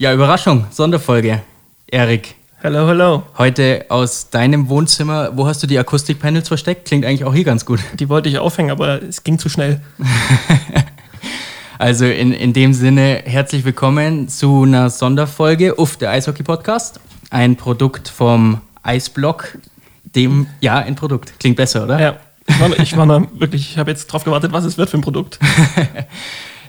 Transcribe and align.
Ja, 0.00 0.14
Überraschung, 0.14 0.64
Sonderfolge. 0.70 1.42
Erik. 1.86 2.34
Hallo, 2.62 2.86
hallo. 2.86 3.22
Heute 3.36 3.84
aus 3.90 4.30
deinem 4.30 4.70
Wohnzimmer. 4.70 5.36
Wo 5.36 5.46
hast 5.46 5.62
du 5.62 5.66
die 5.66 5.78
Akustikpanels 5.78 6.48
versteckt? 6.48 6.88
Klingt 6.88 7.04
eigentlich 7.04 7.26
auch 7.26 7.34
hier 7.34 7.44
ganz 7.44 7.66
gut. 7.66 7.80
Die 7.98 8.08
wollte 8.08 8.30
ich 8.30 8.38
aufhängen, 8.38 8.70
aber 8.70 9.02
es 9.02 9.24
ging 9.24 9.38
zu 9.38 9.50
schnell. 9.50 9.82
also 11.78 12.06
in, 12.06 12.32
in 12.32 12.54
dem 12.54 12.72
Sinne, 12.72 13.24
herzlich 13.26 13.62
willkommen 13.66 14.30
zu 14.30 14.62
einer 14.62 14.88
Sonderfolge 14.88 15.78
Uff, 15.78 15.98
der 15.98 16.12
Eishockey-Podcast. 16.12 16.98
Ein 17.28 17.56
Produkt 17.56 18.08
vom 18.08 18.62
Eisblock. 18.82 19.58
Dem, 20.04 20.46
ja, 20.62 20.78
ein 20.78 20.94
Produkt. 20.94 21.38
Klingt 21.38 21.56
besser, 21.56 21.84
oder? 21.84 22.00
Ja. 22.00 22.16
Ich 22.46 22.58
war, 22.58 22.78
ich 22.78 22.96
war 22.96 23.38
wirklich, 23.38 23.72
ich 23.72 23.76
habe 23.76 23.90
jetzt 23.90 24.06
drauf 24.06 24.24
gewartet, 24.24 24.50
was 24.50 24.64
es 24.64 24.78
wird 24.78 24.88
für 24.88 24.96
ein 24.96 25.02
Produkt. 25.02 25.38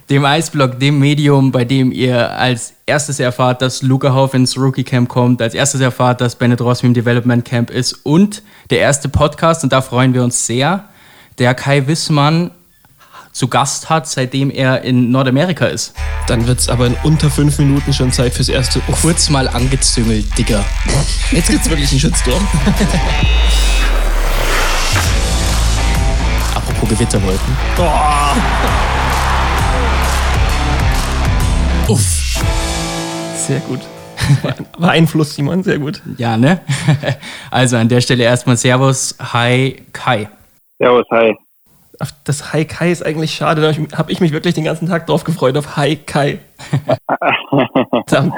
dem 0.10 0.26
Eisblock, 0.26 0.80
dem 0.80 1.00
Medium, 1.00 1.52
bei 1.52 1.64
dem 1.64 1.92
ihr 1.92 2.32
als 2.32 2.74
erstes 2.86 3.20
erfahrt, 3.20 3.62
dass 3.62 3.82
Luca 3.82 4.14
Hoff 4.14 4.34
ins 4.34 4.58
Rookie 4.58 4.84
Camp 4.84 5.08
kommt, 5.10 5.42
als 5.42 5.54
erstes 5.54 5.82
erfahrt, 5.82 6.22
dass 6.22 6.36
Bennett 6.36 6.62
Ross 6.62 6.84
im 6.84 6.94
Development 6.94 7.46
Camp 7.46 7.70
ist 7.70 7.94
und 8.04 8.44
der 8.70 8.80
erste 8.80 9.08
Podcast, 9.10 9.64
und 9.64 9.72
da 9.72 9.82
freuen 9.82 10.14
wir 10.14 10.24
uns 10.24 10.46
sehr, 10.46 10.86
der 11.38 11.54
Kai 11.54 11.88
Wissmann 11.88 12.52
zu 13.32 13.48
Gast 13.48 13.90
hat, 13.90 14.08
seitdem 14.08 14.52
er 14.52 14.82
in 14.84 15.10
Nordamerika 15.12 15.66
ist. 15.68 15.94
Dann 16.28 16.46
wird 16.48 16.60
es 16.60 16.68
aber 16.70 16.88
in 16.88 16.96
unter 17.04 17.30
fünf 17.30 17.58
Minuten 17.60 17.94
schon 17.94 18.12
Zeit 18.12 18.34
fürs 18.34 18.50
erste. 18.50 18.82
Uff. 18.88 19.02
Kurz 19.02 19.30
mal 19.30 19.48
angezüngelt, 19.48 20.38
Digga. 20.38 20.66
Jetzt 21.32 21.50
gibt's 21.50 21.70
wirklich 21.70 21.90
einen 21.92 22.00
Shitstorm. 22.02 22.46
Apropos 26.56 26.90
Gewitterwolken. 26.90 27.58
Boah. 27.78 28.36
Uff. 31.92 32.42
Sehr 33.36 33.60
gut. 33.60 33.82
War 34.78 34.92
Einfluss, 34.92 35.36
Simon, 35.36 35.62
sehr 35.62 35.78
gut. 35.78 36.02
Ja, 36.18 36.38
ne? 36.38 36.62
Also 37.52 37.76
an 37.76 37.90
der 37.90 38.00
Stelle 38.00 38.24
erstmal 38.24 38.56
Servus, 38.56 39.18
Hi, 39.20 39.76
Kai. 39.92 40.30
Servus, 40.80 41.06
Hi. 41.12 41.36
Das 42.24 42.54
Hi 42.54 42.64
Kai 42.64 42.94
ist 42.94 43.06
eigentlich 43.06 43.36
schade, 43.36 43.62
da 43.62 43.98
habe 43.98 44.10
ich 44.10 44.22
mich 44.22 44.32
wirklich 44.32 44.54
den 44.54 44.64
ganzen 44.64 44.88
Tag 44.88 45.06
drauf 45.06 45.26
gefreut, 45.26 45.58
auf 45.58 45.76
Hi 45.76 45.98
Kai. 45.98 46.40
Dann 48.08 48.32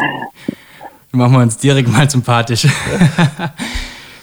machen 1.11 1.33
wir 1.33 1.41
uns 1.43 1.57
direkt 1.57 1.89
mal 1.89 2.09
sympathisch. 2.09 2.67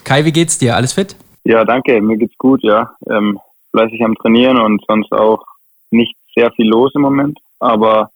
Kai, 0.02 0.24
wie 0.24 0.32
geht's 0.32 0.58
dir? 0.58 0.74
Alles 0.74 0.94
fit? 0.94 1.14
Ja, 1.44 1.64
danke, 1.64 2.00
mir 2.00 2.16
geht's 2.16 2.36
gut, 2.36 2.64
ja. 2.64 2.90
Ähm, 3.08 3.38
fleißig 3.70 4.02
am 4.04 4.16
Trainieren 4.16 4.58
und 4.58 4.82
sonst 4.88 5.12
auch 5.12 5.44
nicht 5.92 6.16
sehr 6.34 6.50
viel 6.50 6.66
los 6.66 6.90
im 6.96 7.02
Moment, 7.02 7.38
aber 7.60 8.10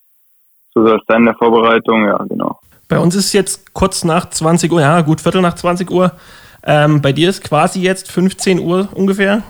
so 0.75 0.85
soll 0.85 0.99
es 0.99 1.07
sein 1.07 1.21
in 1.21 1.27
der 1.27 1.37
Vorbereitung, 1.37 2.05
ja, 2.05 2.19
genau. 2.29 2.59
Bei 2.89 2.99
uns 2.99 3.15
ist 3.15 3.33
jetzt 3.33 3.73
kurz 3.73 4.05
nach 4.05 4.29
20 4.29 4.71
Uhr, 4.71 4.81
ja, 4.81 5.01
gut 5.01 5.21
Viertel 5.21 5.41
nach 5.41 5.55
20 5.55 5.91
Uhr. 5.91 6.13
Ähm, 6.67 7.01
bei 7.01 7.13
dir 7.13 7.31
ist 7.31 7.43
quasi 7.43 7.81
jetzt 7.81 8.11
15 8.11 8.59
Uhr 8.59 8.89
ungefähr? 8.95 9.43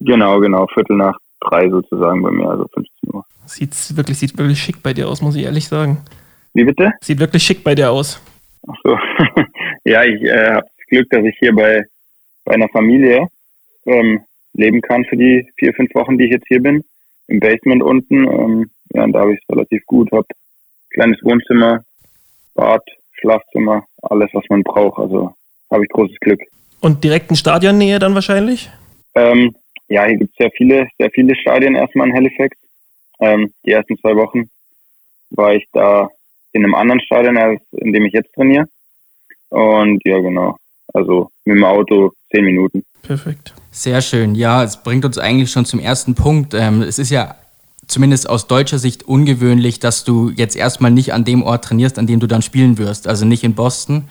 Genau, 0.00 0.40
genau, 0.40 0.66
Viertel 0.72 0.96
nach 0.96 1.16
drei 1.40 1.68
sozusagen 1.68 2.22
bei 2.22 2.30
mir, 2.30 2.48
also 2.48 2.66
15 2.74 3.14
Uhr. 3.14 3.24
Sieht 3.46 3.96
wirklich, 3.96 4.18
sieht 4.18 4.36
wirklich 4.38 4.62
schick 4.62 4.82
bei 4.82 4.92
dir 4.92 5.08
aus, 5.08 5.20
muss 5.20 5.36
ich 5.36 5.44
ehrlich 5.44 5.68
sagen. 5.68 5.98
Wie 6.54 6.64
bitte? 6.64 6.92
Sieht 7.00 7.18
wirklich 7.18 7.42
schick 7.42 7.64
bei 7.64 7.74
dir 7.74 7.90
aus. 7.90 8.20
Ach 8.68 8.76
so. 8.84 8.98
ja, 9.84 10.04
ich 10.04 10.22
äh, 10.22 10.54
habe 10.54 10.66
das 10.76 10.86
Glück, 10.88 11.10
dass 11.10 11.24
ich 11.24 11.36
hier 11.38 11.54
bei, 11.54 11.84
bei 12.44 12.54
einer 12.54 12.68
Familie 12.68 13.26
ähm, 13.86 14.20
leben 14.54 14.80
kann 14.80 15.04
für 15.04 15.16
die 15.16 15.48
vier, 15.56 15.72
fünf 15.74 15.94
Wochen, 15.94 16.18
die 16.18 16.24
ich 16.24 16.32
jetzt 16.32 16.48
hier 16.48 16.62
bin. 16.62 16.84
Im 17.28 17.40
Basement 17.40 17.82
unten. 17.82 18.26
Ähm, 18.26 18.70
ja, 18.92 19.04
und 19.04 19.12
da 19.12 19.20
habe 19.20 19.34
ich 19.34 19.40
es 19.40 19.48
relativ 19.54 19.84
gut. 19.86 20.10
Habe 20.12 20.26
kleines 20.90 21.18
Wohnzimmer, 21.22 21.84
Bad, 22.54 22.82
Schlafzimmer, 23.20 23.84
alles, 24.02 24.30
was 24.32 24.44
man 24.48 24.62
braucht. 24.62 24.98
Also 24.98 25.34
habe 25.70 25.84
ich 25.84 25.90
großes 25.90 26.16
Glück. 26.20 26.40
Und 26.80 27.04
direkt 27.04 27.30
in 27.30 27.36
Stadionnähe 27.36 27.98
dann 27.98 28.14
wahrscheinlich? 28.14 28.70
Ähm, 29.14 29.54
ja, 29.88 30.04
hier 30.06 30.18
gibt 30.18 30.30
es 30.32 30.36
sehr 30.38 30.50
viele, 30.56 30.88
sehr 30.98 31.10
viele 31.10 31.34
Stadien 31.36 31.74
erstmal 31.74 32.08
in 32.08 32.14
Halifax. 32.14 32.56
Ähm, 33.20 33.52
die 33.64 33.72
ersten 33.72 33.98
zwei 33.98 34.16
Wochen 34.16 34.48
war 35.30 35.54
ich 35.54 35.66
da 35.72 36.08
in 36.52 36.64
einem 36.64 36.74
anderen 36.74 37.00
Stadion, 37.00 37.36
als 37.36 37.60
in 37.72 37.92
dem 37.92 38.06
ich 38.06 38.12
jetzt 38.12 38.32
trainiere. 38.34 38.64
Und 39.50 40.00
ja, 40.04 40.18
genau. 40.18 40.56
Also 40.92 41.30
mit 41.44 41.56
dem 41.56 41.64
Auto 41.64 42.12
zehn 42.32 42.44
Minuten. 42.44 42.84
Perfekt. 43.02 43.54
Sehr 43.70 44.00
schön. 44.00 44.34
Ja, 44.34 44.64
es 44.64 44.82
bringt 44.82 45.04
uns 45.04 45.18
eigentlich 45.18 45.50
schon 45.50 45.64
zum 45.64 45.80
ersten 45.80 46.14
Punkt. 46.14 46.54
Ähm, 46.54 46.82
es 46.82 46.98
ist 46.98 47.10
ja 47.10 47.36
zumindest 47.90 48.28
aus 48.28 48.46
deutscher 48.46 48.78
Sicht 48.78 49.02
ungewöhnlich, 49.02 49.80
dass 49.80 50.04
du 50.04 50.30
jetzt 50.30 50.56
erstmal 50.56 50.90
nicht 50.90 51.12
an 51.12 51.24
dem 51.24 51.42
Ort 51.42 51.64
trainierst, 51.64 51.98
an 51.98 52.06
dem 52.06 52.20
du 52.20 52.26
dann 52.26 52.42
spielen 52.42 52.78
wirst. 52.78 53.08
Also 53.08 53.26
nicht 53.26 53.44
in 53.44 53.54
Boston, 53.54 54.04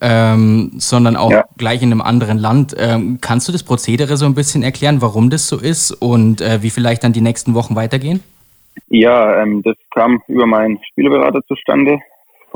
ähm, 0.00 0.72
sondern 0.76 1.16
auch 1.16 1.30
ja. 1.30 1.44
gleich 1.56 1.82
in 1.82 1.92
einem 1.92 2.00
anderen 2.00 2.38
Land. 2.38 2.74
Ähm, 2.78 3.18
kannst 3.20 3.48
du 3.48 3.52
das 3.52 3.62
Prozedere 3.62 4.16
so 4.16 4.26
ein 4.26 4.34
bisschen 4.34 4.62
erklären, 4.62 5.00
warum 5.00 5.30
das 5.30 5.46
so 5.46 5.58
ist 5.58 5.92
und 5.92 6.40
äh, 6.40 6.62
wie 6.62 6.70
vielleicht 6.70 7.04
dann 7.04 7.12
die 7.12 7.20
nächsten 7.20 7.54
Wochen 7.54 7.76
weitergehen? 7.76 8.20
Ja, 8.88 9.42
ähm, 9.42 9.62
das 9.62 9.76
kam 9.94 10.20
über 10.26 10.46
meinen 10.46 10.78
Spieleberater 10.90 11.40
zustande 11.46 11.98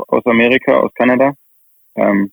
aus 0.08 0.24
Amerika, 0.26 0.74
aus 0.74 0.92
Kanada. 0.94 1.32
Ähm, 1.96 2.32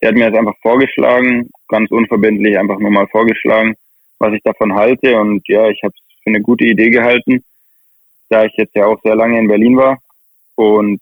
der 0.00 0.08
hat 0.08 0.16
mir 0.16 0.26
jetzt 0.26 0.38
einfach 0.38 0.56
vorgeschlagen, 0.62 1.50
ganz 1.68 1.90
unverbindlich 1.90 2.58
einfach 2.58 2.78
nur 2.78 2.90
mal 2.90 3.06
vorgeschlagen, 3.08 3.74
was 4.18 4.32
ich 4.32 4.42
davon 4.42 4.74
halte. 4.74 5.20
Und 5.20 5.46
ja, 5.46 5.68
ich 5.68 5.80
habe 5.84 5.92
es 5.94 6.22
für 6.24 6.30
eine 6.30 6.40
gute 6.40 6.64
Idee 6.64 6.90
gehalten 6.90 7.44
da 8.30 8.44
ich 8.44 8.52
jetzt 8.56 8.74
ja 8.74 8.86
auch 8.86 9.00
sehr 9.02 9.16
lange 9.16 9.38
in 9.38 9.48
Berlin 9.48 9.76
war 9.76 9.98
und 10.54 11.00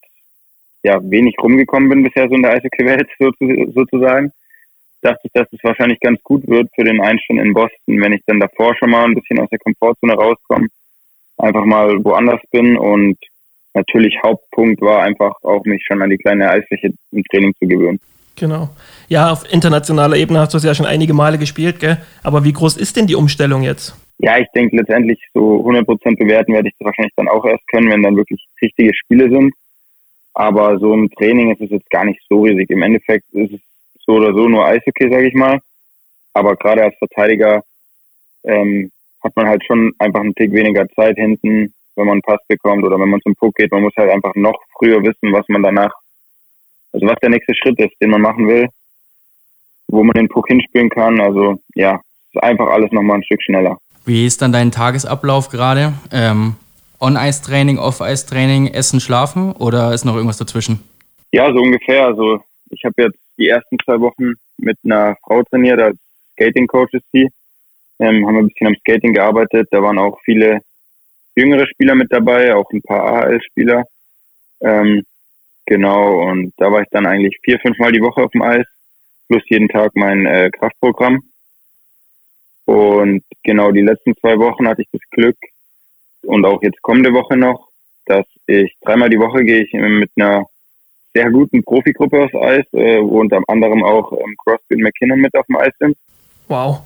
ja 0.82 0.98
wenig 1.02 1.36
rumgekommen 1.40 1.88
bin 1.88 2.02
bisher 2.02 2.28
so 2.28 2.34
in 2.34 2.42
der 2.42 2.52
Eishockey-Welt 2.52 3.08
sozusagen, 3.74 4.32
dachte 5.02 5.20
ich, 5.24 5.32
dass 5.32 5.46
es 5.52 5.62
wahrscheinlich 5.62 6.00
ganz 6.00 6.22
gut 6.22 6.46
wird 6.48 6.70
für 6.74 6.84
den 6.84 7.00
Einstand 7.00 7.40
in 7.40 7.54
Boston, 7.54 8.00
wenn 8.00 8.12
ich 8.12 8.22
dann 8.26 8.40
davor 8.40 8.74
schon 8.76 8.90
mal 8.90 9.04
ein 9.04 9.14
bisschen 9.14 9.38
aus 9.38 9.48
der 9.50 9.58
Komfortzone 9.58 10.14
rauskomme, 10.14 10.66
einfach 11.36 11.64
mal 11.64 12.02
woanders 12.04 12.40
bin 12.50 12.76
und 12.76 13.18
natürlich 13.74 14.18
Hauptpunkt 14.24 14.80
war 14.80 15.02
einfach 15.02 15.34
auch 15.42 15.64
mich 15.64 15.84
schon 15.86 16.02
an 16.02 16.10
die 16.10 16.18
kleine 16.18 16.50
Eisfläche 16.50 16.92
im 17.12 17.22
Training 17.30 17.54
zu 17.58 17.66
gewöhnen. 17.66 18.00
Genau. 18.36 18.70
Ja, 19.08 19.32
auf 19.32 19.52
internationaler 19.52 20.16
Ebene 20.16 20.40
hast 20.40 20.54
du 20.54 20.58
es 20.58 20.64
ja 20.64 20.74
schon 20.74 20.86
einige 20.86 21.12
Male 21.12 21.38
gespielt, 21.38 21.80
gell? 21.80 21.98
Aber 22.22 22.44
wie 22.44 22.52
groß 22.52 22.76
ist 22.76 22.96
denn 22.96 23.08
die 23.08 23.16
Umstellung 23.16 23.62
jetzt? 23.62 23.96
Ja, 24.18 24.38
ich 24.38 24.48
denke 24.54 24.76
letztendlich 24.76 25.20
so 25.32 25.64
100% 25.64 26.18
bewerten 26.18 26.52
werde 26.52 26.68
ich 26.68 26.74
das 26.78 26.86
wahrscheinlich 26.86 27.14
dann 27.16 27.28
auch 27.28 27.44
erst 27.44 27.66
können, 27.68 27.90
wenn 27.90 28.02
dann 28.02 28.16
wirklich 28.16 28.44
richtige 28.60 28.92
Spiele 28.94 29.30
sind. 29.30 29.54
Aber 30.34 30.78
so 30.78 30.92
im 30.92 31.10
Training 31.10 31.52
ist 31.52 31.60
es 31.60 31.70
jetzt 31.70 31.90
gar 31.90 32.04
nicht 32.04 32.20
so 32.28 32.42
riesig. 32.42 32.68
Im 32.70 32.82
Endeffekt 32.82 33.24
ist 33.32 33.52
es 33.52 33.60
so 34.04 34.14
oder 34.14 34.32
so 34.32 34.48
nur 34.48 34.66
Eishockey, 34.66 35.08
sage 35.10 35.28
ich 35.28 35.34
mal. 35.34 35.60
Aber 36.32 36.56
gerade 36.56 36.82
als 36.84 36.96
Verteidiger 36.98 37.62
ähm, 38.44 38.90
hat 39.22 39.34
man 39.36 39.48
halt 39.48 39.64
schon 39.64 39.92
einfach 39.98 40.20
einen 40.20 40.34
Tick 40.34 40.52
weniger 40.52 40.88
Zeit 40.90 41.16
hinten, 41.16 41.72
wenn 41.96 42.06
man 42.06 42.12
einen 42.14 42.22
Pass 42.22 42.40
bekommt 42.48 42.84
oder 42.84 42.98
wenn 42.98 43.08
man 43.08 43.20
zum 43.20 43.34
Puck 43.34 43.54
geht. 43.56 43.72
Man 43.72 43.82
muss 43.82 43.94
halt 43.96 44.10
einfach 44.10 44.34
noch 44.34 44.58
früher 44.78 45.02
wissen, 45.02 45.32
was 45.32 45.48
man 45.48 45.62
danach, 45.62 45.92
also 46.92 47.06
was 47.06 47.18
der 47.20 47.30
nächste 47.30 47.54
Schritt 47.54 47.78
ist, 47.80 47.94
den 48.00 48.10
man 48.10 48.22
machen 48.22 48.46
will, 48.48 48.68
wo 49.88 50.02
man 50.02 50.14
den 50.14 50.28
Puck 50.28 50.48
hinspielen 50.48 50.90
kann. 50.90 51.20
Also 51.20 51.56
ja, 51.74 52.00
ist 52.32 52.42
einfach 52.42 52.68
alles 52.68 52.92
nochmal 52.92 53.18
ein 53.18 53.24
Stück 53.24 53.42
schneller. 53.42 53.78
Wie 54.08 54.24
ist 54.24 54.40
dann 54.40 54.52
dein 54.52 54.70
Tagesablauf 54.70 55.50
gerade? 55.50 55.92
Ähm, 56.10 56.54
On-Ice-Training, 56.98 57.76
Off-Ice-Training, 57.78 58.68
Essen, 58.68 59.00
Schlafen 59.00 59.52
oder 59.52 59.92
ist 59.92 60.06
noch 60.06 60.14
irgendwas 60.14 60.38
dazwischen? 60.38 60.80
Ja, 61.30 61.52
so 61.52 61.60
ungefähr. 61.60 62.06
Also 62.06 62.42
ich 62.70 62.82
habe 62.86 63.02
jetzt 63.02 63.18
die 63.36 63.48
ersten 63.48 63.76
zwei 63.84 64.00
Wochen 64.00 64.32
mit 64.56 64.78
einer 64.82 65.14
Frau 65.22 65.42
trainiert, 65.42 65.78
als 65.78 65.98
Skating-Coach 66.32 66.94
ist 66.94 67.04
sie. 67.12 67.28
Ähm, 67.98 68.26
haben 68.26 68.38
ein 68.38 68.48
bisschen 68.48 68.68
am 68.68 68.76
Skating 68.76 69.12
gearbeitet. 69.12 69.68
Da 69.72 69.82
waren 69.82 69.98
auch 69.98 70.18
viele 70.24 70.60
jüngere 71.36 71.66
Spieler 71.66 71.94
mit 71.94 72.10
dabei, 72.10 72.54
auch 72.54 72.70
ein 72.72 72.80
paar 72.80 73.04
AHL-Spieler. 73.12 73.84
Ähm, 74.62 75.02
genau, 75.66 76.30
und 76.30 76.54
da 76.56 76.72
war 76.72 76.80
ich 76.80 76.88
dann 76.92 77.04
eigentlich 77.04 77.36
vier, 77.42 77.58
fünf 77.60 77.76
Mal 77.78 77.92
die 77.92 78.00
Woche 78.00 78.22
auf 78.22 78.30
dem 78.30 78.40
Eis, 78.40 78.64
plus 79.28 79.42
jeden 79.50 79.68
Tag 79.68 79.90
mein 79.96 80.24
äh, 80.24 80.48
Kraftprogramm. 80.50 81.20
Und 82.68 83.22
genau 83.44 83.72
die 83.72 83.80
letzten 83.80 84.14
zwei 84.18 84.38
Wochen 84.38 84.68
hatte 84.68 84.82
ich 84.82 84.88
das 84.92 85.00
Glück 85.12 85.38
und 86.26 86.44
auch 86.44 86.62
jetzt 86.62 86.82
kommende 86.82 87.14
Woche 87.14 87.34
noch, 87.34 87.70
dass 88.04 88.26
ich 88.46 88.76
dreimal 88.82 89.08
die 89.08 89.18
Woche 89.18 89.42
gehe 89.42 89.62
ich 89.62 89.72
mit 89.72 90.10
einer 90.16 90.44
sehr 91.14 91.30
guten 91.30 91.64
Profigruppe 91.64 92.24
aufs 92.24 92.34
Eis, 92.34 92.66
äh, 92.74 93.00
wo 93.00 93.20
unter 93.20 93.40
anderem 93.48 93.82
auch 93.82 94.12
ähm, 94.12 94.36
und 94.46 94.82
McKinnon 94.82 95.18
mit 95.18 95.34
auf 95.34 95.46
dem 95.46 95.56
Eis 95.56 95.72
sind. 95.78 95.96
Wow. 96.48 96.82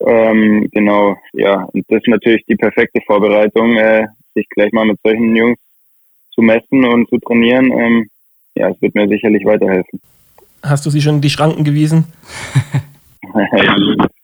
Ähm, 0.00 0.66
genau, 0.72 1.18
ja. 1.34 1.68
Und 1.74 1.84
das 1.88 1.98
ist 1.98 2.08
natürlich 2.08 2.46
die 2.46 2.56
perfekte 2.56 3.02
Vorbereitung, 3.06 3.76
äh, 3.76 4.06
sich 4.34 4.48
gleich 4.48 4.72
mal 4.72 4.86
mit 4.86 4.98
solchen 5.04 5.36
Jungs 5.36 5.58
zu 6.30 6.40
messen 6.40 6.86
und 6.86 7.06
zu 7.10 7.18
trainieren. 7.18 7.70
Ähm, 7.70 8.08
ja, 8.54 8.70
es 8.70 8.80
wird 8.80 8.94
mir 8.94 9.06
sicherlich 9.08 9.44
weiterhelfen. 9.44 10.00
Hast 10.62 10.86
du 10.86 10.90
sie 10.90 11.02
schon 11.02 11.20
die 11.20 11.28
Schranken 11.28 11.64
gewiesen? 11.64 12.06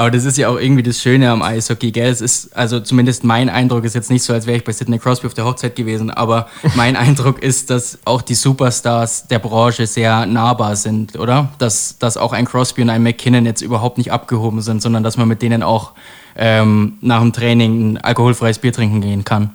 Aber 0.00 0.10
das 0.10 0.24
ist 0.24 0.38
ja 0.38 0.48
auch 0.48 0.58
irgendwie 0.58 0.82
das 0.82 1.02
Schöne 1.02 1.30
am 1.30 1.42
Eishockey, 1.42 1.90
gell? 1.90 2.08
Es 2.08 2.22
ist, 2.22 2.56
also 2.56 2.80
zumindest 2.80 3.22
mein 3.22 3.50
Eindruck 3.50 3.84
ist 3.84 3.94
jetzt 3.94 4.10
nicht 4.10 4.22
so, 4.22 4.32
als 4.32 4.46
wäre 4.46 4.56
ich 4.56 4.64
bei 4.64 4.72
Sidney 4.72 4.98
Crosby 4.98 5.26
auf 5.26 5.34
der 5.34 5.44
Hochzeit 5.44 5.76
gewesen, 5.76 6.10
aber 6.10 6.48
mein 6.74 6.96
Eindruck 6.96 7.42
ist, 7.42 7.68
dass 7.68 7.98
auch 8.06 8.22
die 8.22 8.34
Superstars 8.34 9.26
der 9.26 9.40
Branche 9.40 9.86
sehr 9.86 10.24
nahbar 10.24 10.74
sind, 10.76 11.18
oder? 11.18 11.50
Dass, 11.58 11.98
dass 11.98 12.16
auch 12.16 12.32
ein 12.32 12.46
Crosby 12.46 12.80
und 12.80 12.88
ein 12.88 13.02
McKinnon 13.02 13.44
jetzt 13.44 13.60
überhaupt 13.60 13.98
nicht 13.98 14.10
abgehoben 14.10 14.62
sind, 14.62 14.80
sondern 14.80 15.02
dass 15.02 15.18
man 15.18 15.28
mit 15.28 15.42
denen 15.42 15.62
auch 15.62 15.92
ähm, 16.34 16.94
nach 17.02 17.20
dem 17.20 17.34
Training 17.34 17.92
ein 17.92 17.96
alkoholfreies 17.98 18.58
Bier 18.58 18.72
trinken 18.72 19.02
gehen 19.02 19.26
kann. 19.26 19.50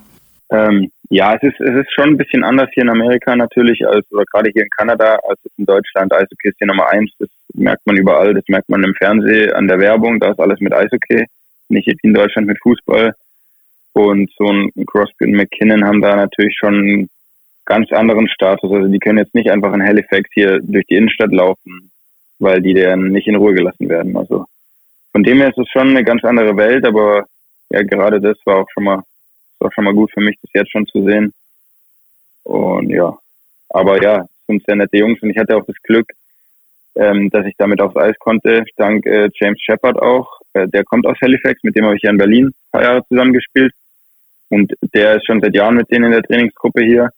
Ähm, 0.51 0.91
ja, 1.09 1.35
es 1.35 1.43
ist, 1.43 1.59
es 1.59 1.75
ist 1.75 1.93
schon 1.93 2.09
ein 2.09 2.17
bisschen 2.17 2.43
anders 2.43 2.69
hier 2.73 2.83
in 2.83 2.89
Amerika 2.89 3.35
natürlich, 3.35 3.85
als 3.85 4.05
oder 4.11 4.23
gerade 4.31 4.49
hier 4.53 4.63
in 4.63 4.69
Kanada, 4.69 5.19
als 5.27 5.39
in 5.57 5.65
Deutschland. 5.65 6.13
Eishockey 6.13 6.49
ist 6.49 6.57
hier 6.57 6.67
Nummer 6.67 6.87
eins, 6.89 7.11
das 7.19 7.29
merkt 7.53 7.85
man 7.85 7.97
überall, 7.97 8.33
das 8.33 8.43
merkt 8.47 8.69
man 8.69 8.83
im 8.83 8.93
Fernsehen, 8.95 9.53
an 9.53 9.67
der 9.67 9.79
Werbung, 9.79 10.19
da 10.19 10.31
ist 10.31 10.39
alles 10.39 10.59
mit 10.59 10.73
Eishockey, 10.73 11.25
nicht 11.69 11.87
in 12.03 12.13
Deutschland 12.13 12.47
mit 12.47 12.59
Fußball. 12.61 13.13
Und 13.93 14.29
so 14.37 14.45
ein 14.45 14.71
Crosby 14.87 15.25
und 15.25 15.35
McKinnon 15.35 15.85
haben 15.85 16.01
da 16.01 16.15
natürlich 16.15 16.55
schon 16.59 16.75
einen 16.75 17.09
ganz 17.63 17.91
anderen 17.91 18.27
Status. 18.27 18.69
Also 18.71 18.87
die 18.87 18.99
können 18.99 19.19
jetzt 19.19 19.33
nicht 19.33 19.49
einfach 19.49 19.73
in 19.73 19.83
Halifax 19.83 20.29
hier 20.33 20.59
durch 20.61 20.85
die 20.87 20.95
Innenstadt 20.95 21.31
laufen, 21.31 21.91
weil 22.39 22.61
die 22.61 22.73
dann 22.73 23.07
nicht 23.09 23.27
in 23.27 23.35
Ruhe 23.35 23.53
gelassen 23.53 23.87
werden. 23.87 24.17
Also 24.17 24.45
von 25.13 25.23
dem 25.23 25.37
her 25.39 25.49
ist 25.49 25.57
es 25.57 25.69
schon 25.69 25.89
eine 25.89 26.03
ganz 26.03 26.25
andere 26.25 26.57
Welt, 26.57 26.85
aber 26.85 27.25
ja, 27.69 27.83
gerade 27.83 28.19
das 28.19 28.37
war 28.45 28.57
auch 28.57 28.67
schon 28.73 28.83
mal 28.83 29.01
auch 29.59 29.71
schon 29.73 29.83
mal 29.83 29.93
gut 29.93 30.11
für 30.13 30.21
mich, 30.21 30.37
das 30.41 30.51
jetzt 30.53 30.71
schon 30.71 30.85
zu 30.87 31.03
sehen. 31.05 31.33
Und 32.43 32.89
ja, 32.89 33.17
aber 33.69 34.01
ja, 34.01 34.25
sind 34.47 34.63
sehr 34.65 34.75
nette 34.75 34.97
Jungs 34.97 35.21
und 35.21 35.29
ich 35.29 35.37
hatte 35.37 35.57
auch 35.57 35.65
das 35.65 35.75
Glück, 35.83 36.11
ähm, 36.95 37.29
dass 37.29 37.45
ich 37.45 37.55
damit 37.57 37.81
aufs 37.81 37.95
Eis 37.95 38.15
konnte, 38.19 38.63
dank 38.77 39.05
äh, 39.05 39.29
James 39.33 39.61
Shepard 39.61 40.01
auch. 40.01 40.39
Äh, 40.53 40.67
der 40.67 40.83
kommt 40.83 41.05
aus 41.05 41.17
Halifax, 41.21 41.61
mit 41.63 41.75
dem 41.75 41.85
habe 41.85 41.95
ich 41.95 42.03
ja 42.03 42.11
in 42.11 42.17
Berlin 42.17 42.47
ein 42.47 42.53
paar 42.71 42.83
Jahre 42.83 43.05
zusammengespielt. 43.07 43.73
Und 44.49 44.73
der 44.93 45.15
ist 45.15 45.25
schon 45.25 45.41
seit 45.41 45.55
Jahren 45.55 45.75
mit 45.75 45.91
denen 45.91 46.05
in 46.05 46.11
der 46.11 46.23
Trainingsgruppe 46.23 46.83
hier. 46.83 47.09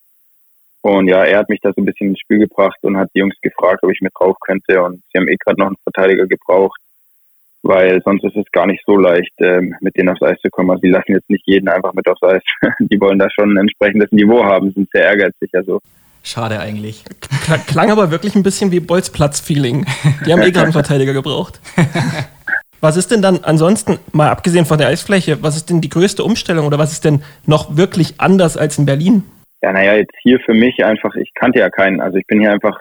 Und 0.82 1.10
ja, 1.10 1.26
er 1.26 1.40
hat 1.40 1.50
mich 1.50 1.60
da 1.62 1.74
so 1.74 1.82
ein 1.82 1.86
bisschen 1.86 2.10
ins 2.10 2.20
Spiel 2.20 2.40
gebracht 2.40 2.78
und 2.82 2.96
hat 2.96 3.10
die 3.14 3.20
Jungs 3.20 3.36
gefragt, 3.42 3.84
ob 3.84 3.92
ich 3.92 4.00
mit 4.00 4.14
drauf 4.18 4.38
könnte. 4.40 4.82
Und 4.82 5.04
sie 5.12 5.20
haben 5.20 5.28
eh 5.28 5.36
gerade 5.36 5.60
noch 5.60 5.68
einen 5.68 5.76
Verteidiger 5.84 6.26
gebraucht 6.26 6.80
weil 7.68 8.02
sonst 8.04 8.24
ist 8.24 8.36
es 8.36 8.52
gar 8.52 8.66
nicht 8.66 8.84
so 8.86 8.98
leicht, 8.98 9.34
ähm, 9.40 9.76
mit 9.82 9.96
denen 9.98 10.10
aufs 10.10 10.22
Eis 10.22 10.40
zu 10.42 10.50
kommen. 10.50 10.72
Also 10.72 10.82
die 10.82 10.90
lassen 10.90 11.12
jetzt 11.12 11.30
nicht 11.30 11.44
jeden 11.46 11.70
einfach 11.70 11.94
mit 11.94 12.08
aufs 12.08 12.24
Eis. 12.24 12.42
die 12.80 13.00
wollen 13.00 13.20
da 13.20 13.28
schon 13.30 13.54
ein 13.54 13.58
entsprechendes 13.58 14.12
Niveau 14.12 14.44
haben, 14.44 14.72
sind 14.72 14.90
sehr 14.92 15.04
ehrgeizig. 15.04 15.50
Also 15.54 15.80
Schade 16.24 16.60
eigentlich. 16.60 17.06
Klang 17.68 17.90
aber 17.90 18.12
wirklich 18.12 18.36
ein 18.36 18.44
bisschen 18.44 18.72
wie 18.72 18.82
Bolzplatz-Feeling. 18.82 19.86
Die 20.26 20.34
haben 20.34 20.42
eh 20.42 20.52
gerade 20.52 20.66
einen 20.66 20.74
Verteidiger 20.74 21.14
gebraucht. 21.14 21.62
Was 22.82 22.98
ist 22.98 23.12
denn 23.12 23.22
dann 23.22 23.40
ansonsten, 23.44 23.98
mal 24.12 24.30
abgesehen 24.30 24.66
von 24.66 24.78
der 24.78 24.90
Eisfläche, 24.90 25.42
was 25.42 25.56
ist 25.56 25.72
denn 25.72 25.82
die 25.82 25.90
größte 25.90 26.24
Umstellung 26.24 26.68
oder 26.68 26.78
was 26.78 26.92
ist 26.92 27.06
denn 27.06 27.24
noch 27.48 27.76
wirklich 27.76 28.20
anders 28.20 28.56
als 28.56 28.78
in 28.78 28.86
Berlin? 28.86 29.24
Ja, 29.64 29.72
naja, 29.72 29.96
jetzt 29.96 30.14
hier 30.22 30.40
für 30.40 30.54
mich 30.54 30.86
einfach, 30.86 31.16
ich 31.16 31.34
kannte 31.34 31.58
ja 31.58 31.72
keinen. 31.72 32.02
Also 32.02 32.20
ich 32.20 32.28
bin 32.28 32.40
hier 32.40 32.52
einfach, 32.52 32.80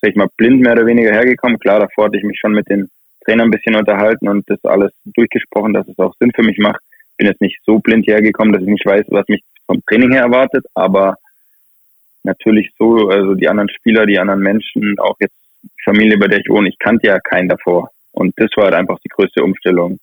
sag 0.00 0.10
ich 0.10 0.16
mal, 0.16 0.26
blind 0.36 0.60
mehr 0.60 0.72
oder 0.72 0.86
weniger 0.86 1.12
hergekommen. 1.12 1.60
Klar, 1.60 1.78
davor 1.78 2.06
hatte 2.06 2.16
ich 2.16 2.24
mich 2.24 2.36
schon 2.40 2.52
mit 2.52 2.68
den 2.68 2.88
Trainer 3.28 3.44
ein 3.44 3.50
bisschen 3.50 3.76
unterhalten 3.76 4.28
und 4.28 4.48
das 4.48 4.64
alles 4.64 4.90
durchgesprochen, 5.04 5.74
dass 5.74 5.86
es 5.86 5.98
auch 5.98 6.14
Sinn 6.18 6.32
für 6.34 6.42
mich 6.42 6.58
macht. 6.58 6.80
Bin 7.18 7.26
jetzt 7.26 7.42
nicht 7.42 7.58
so 7.66 7.78
blind 7.78 8.06
hergekommen, 8.06 8.52
dass 8.52 8.62
ich 8.62 8.68
nicht 8.68 8.86
weiß, 8.86 9.04
was 9.08 9.28
mich 9.28 9.42
vom 9.66 9.82
Training 9.86 10.12
her 10.12 10.22
erwartet, 10.22 10.64
aber 10.74 11.16
natürlich 12.22 12.70
so, 12.78 13.08
also 13.08 13.34
die 13.34 13.48
anderen 13.48 13.68
Spieler, 13.68 14.06
die 14.06 14.18
anderen 14.18 14.40
Menschen, 14.40 14.98
auch 14.98 15.16
jetzt 15.20 15.34
Familie, 15.84 16.16
bei 16.16 16.28
der 16.28 16.38
ich 16.38 16.48
wohne, 16.48 16.68
ich 16.68 16.78
kannte 16.78 17.08
ja 17.08 17.18
keinen 17.18 17.48
davor. 17.48 17.90
Und 18.12 18.32
das 18.36 18.50
war 18.56 18.64
halt 18.64 18.74
einfach 18.74 18.98
die 19.04 19.08
größte 19.08 19.42
Umstellung, 19.42 19.98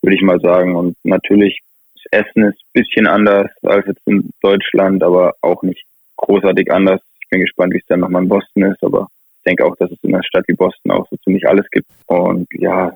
würde 0.00 0.16
ich 0.16 0.22
mal 0.22 0.40
sagen. 0.40 0.74
Und 0.74 0.96
natürlich, 1.04 1.60
das 1.94 2.24
Essen 2.24 2.44
ist 2.44 2.58
ein 2.58 2.82
bisschen 2.82 3.06
anders 3.06 3.50
als 3.62 3.86
jetzt 3.86 4.06
in 4.06 4.30
Deutschland, 4.40 5.02
aber 5.02 5.34
auch 5.42 5.62
nicht 5.62 5.84
großartig 6.16 6.72
anders. 6.72 7.00
Ich 7.20 7.28
bin 7.28 7.40
gespannt, 7.40 7.74
wie 7.74 7.78
es 7.78 7.86
dann 7.86 8.00
nochmal 8.00 8.22
in 8.22 8.28
Boston 8.28 8.62
ist, 8.64 8.82
aber 8.82 9.08
denke 9.42 9.64
auch, 9.64 9.76
dass 9.76 9.90
es 9.90 9.98
in 10.02 10.14
einer 10.14 10.24
Stadt 10.24 10.44
wie 10.48 10.54
Boston 10.54 10.92
auch 10.92 11.06
so 11.10 11.16
ziemlich 11.18 11.46
alles 11.48 11.66
gibt. 11.70 11.88
Und 12.06 12.48
ja, 12.52 12.92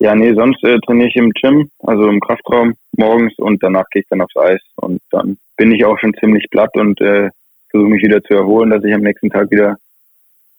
ja, 0.00 0.14
nee, 0.14 0.32
sonst 0.34 0.62
äh, 0.64 0.78
trainiere 0.80 1.08
ich 1.08 1.16
im 1.16 1.30
Gym, 1.30 1.70
also 1.80 2.08
im 2.08 2.20
Kraftraum 2.20 2.74
morgens 2.96 3.36
und 3.38 3.62
danach 3.62 3.88
gehe 3.90 4.02
ich 4.02 4.08
dann 4.08 4.20
aufs 4.20 4.36
Eis 4.36 4.60
und 4.76 5.00
dann 5.10 5.38
bin 5.56 5.72
ich 5.72 5.84
auch 5.84 5.98
schon 5.98 6.14
ziemlich 6.20 6.48
platt 6.50 6.70
und 6.76 7.00
äh, 7.00 7.30
versuche 7.70 7.90
mich 7.90 8.02
wieder 8.02 8.22
zu 8.22 8.34
erholen, 8.34 8.70
dass 8.70 8.84
ich 8.84 8.94
am 8.94 9.00
nächsten 9.00 9.30
Tag 9.30 9.50
wieder 9.50 9.76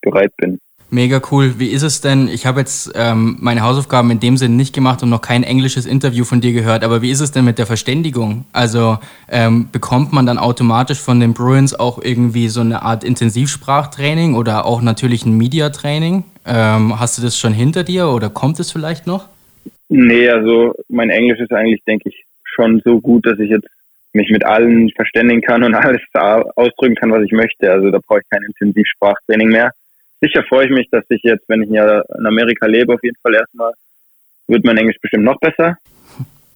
bereit 0.01 0.35
bin. 0.37 0.59
Mega 0.91 1.21
cool. 1.31 1.59
Wie 1.59 1.69
ist 1.69 1.83
es 1.83 2.01
denn? 2.01 2.27
Ich 2.27 2.47
habe 2.47 2.61
jetzt 2.61 2.91
ähm, 2.95 3.37
meine 3.39 3.61
Hausaufgaben 3.61 4.09
in 4.09 4.19
dem 4.19 4.37
Sinne 4.37 4.55
nicht 4.55 4.73
gemacht 4.73 5.03
und 5.03 5.09
noch 5.09 5.21
kein 5.21 5.43
englisches 5.43 5.85
Interview 5.85 6.23
von 6.23 6.41
dir 6.41 6.51
gehört, 6.51 6.83
aber 6.83 7.03
wie 7.03 7.11
ist 7.11 7.19
es 7.19 7.31
denn 7.31 7.45
mit 7.45 7.59
der 7.59 7.67
Verständigung? 7.67 8.45
Also 8.53 8.97
ähm, 9.29 9.69
bekommt 9.71 10.13
man 10.13 10.25
dann 10.25 10.39
automatisch 10.39 10.99
von 10.99 11.19
den 11.19 11.35
Bruins 11.35 11.79
auch 11.79 12.03
irgendwie 12.03 12.47
so 12.47 12.61
eine 12.61 12.81
Art 12.81 13.03
Intensivsprachtraining 13.03 14.33
oder 14.33 14.65
auch 14.65 14.81
natürlich 14.81 15.25
ein 15.27 15.37
Mediatraining? 15.37 16.23
Ähm, 16.47 16.99
hast 16.99 17.19
du 17.19 17.21
das 17.21 17.37
schon 17.37 17.53
hinter 17.53 17.83
dir 17.83 18.07
oder 18.07 18.31
kommt 18.31 18.59
es 18.59 18.71
vielleicht 18.71 19.05
noch? 19.05 19.27
Nee, 19.89 20.27
also 20.27 20.73
mein 20.87 21.11
Englisch 21.11 21.39
ist 21.39 21.51
eigentlich, 21.51 21.83
denke 21.85 22.09
ich, 22.09 22.25
schon 22.43 22.81
so 22.83 22.99
gut, 22.99 23.27
dass 23.27 23.37
ich 23.37 23.51
jetzt 23.51 23.67
mich 24.13 24.29
mit 24.31 24.43
allen 24.43 24.89
verständigen 24.95 25.41
kann 25.41 25.63
und 25.63 25.75
alles 25.75 26.01
ausdrücken 26.55 26.95
kann, 26.95 27.11
was 27.11 27.23
ich 27.23 27.31
möchte. 27.31 27.71
Also 27.71 27.91
da 27.91 27.99
brauche 28.07 28.21
ich 28.21 28.29
kein 28.31 28.41
Intensivsprachtraining 28.41 29.49
mehr 29.49 29.71
sicher 30.21 30.43
freue 30.43 30.65
ich 30.65 30.71
mich, 30.71 30.89
dass 30.91 31.03
ich 31.09 31.21
jetzt, 31.23 31.47
wenn 31.47 31.63
ich 31.63 31.69
ja 31.69 32.01
in 32.17 32.25
Amerika 32.25 32.65
lebe, 32.65 32.93
auf 32.93 33.03
jeden 33.03 33.17
Fall 33.21 33.35
erstmal, 33.35 33.73
wird 34.47 34.65
mein 34.65 34.77
Englisch 34.77 34.97
bestimmt 35.01 35.23
noch 35.23 35.39
besser. 35.39 35.77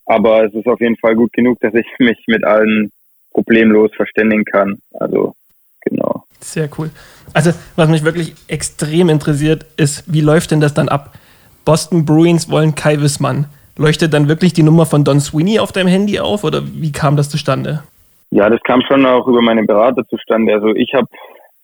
Aber 0.06 0.44
es 0.45 0.54
ist 0.54 0.68
auf 0.68 0.81
jeden 0.81 0.98
Fall 0.98 1.15
gut 1.15 1.31
genug, 1.33 1.60
dass 1.62 1.74
ich 1.74 1.86
mich 2.00 2.18
mit 2.27 2.44
allen 2.44 2.92
problemlos 3.31 3.92
verständigen 3.95 4.45
kann. 4.45 4.80
Also, 5.00 5.33
genau. 5.81 6.25
Sehr 6.39 6.69
cool. 6.77 6.89
Also, 7.33 7.51
was 7.75 7.89
mich 7.89 8.04
wirklich 8.04 8.36
extrem 8.48 9.10
interessiert, 9.10 9.66
ist, 9.77 10.12
wie 10.12 10.21
läuft 10.21 10.51
denn 10.51 10.59
das 10.59 10.74
dann 10.74 10.89
ab? 10.89 11.18
Boston 11.66 12.06
Bruins 12.06 12.50
wollen 12.50 12.75
Kai 12.75 13.00
Wissmann. 13.00 13.45
Leuchtet 13.77 14.13
dann 14.13 14.27
wirklich 14.27 14.54
die 14.54 14.62
Nummer 14.62 14.86
von 14.86 15.04
Don 15.04 15.19
Sweeney 15.19 15.59
auf 15.59 15.71
deinem 15.71 15.88
Handy 15.88 16.19
auf 16.19 16.44
oder 16.44 16.62
wie 16.63 16.92
kam 16.92 17.16
das 17.16 17.30
zustande? 17.30 17.83
Ja, 18.30 18.50
das 18.50 18.62
kam 18.63 18.81
schon 18.81 19.06
auch 19.06 19.27
über 19.27 19.42
meine 19.42 19.63
Berater 19.63 20.04
zustande. 20.07 20.54
Also 20.54 20.75
ich 20.75 20.94
habe 20.94 21.07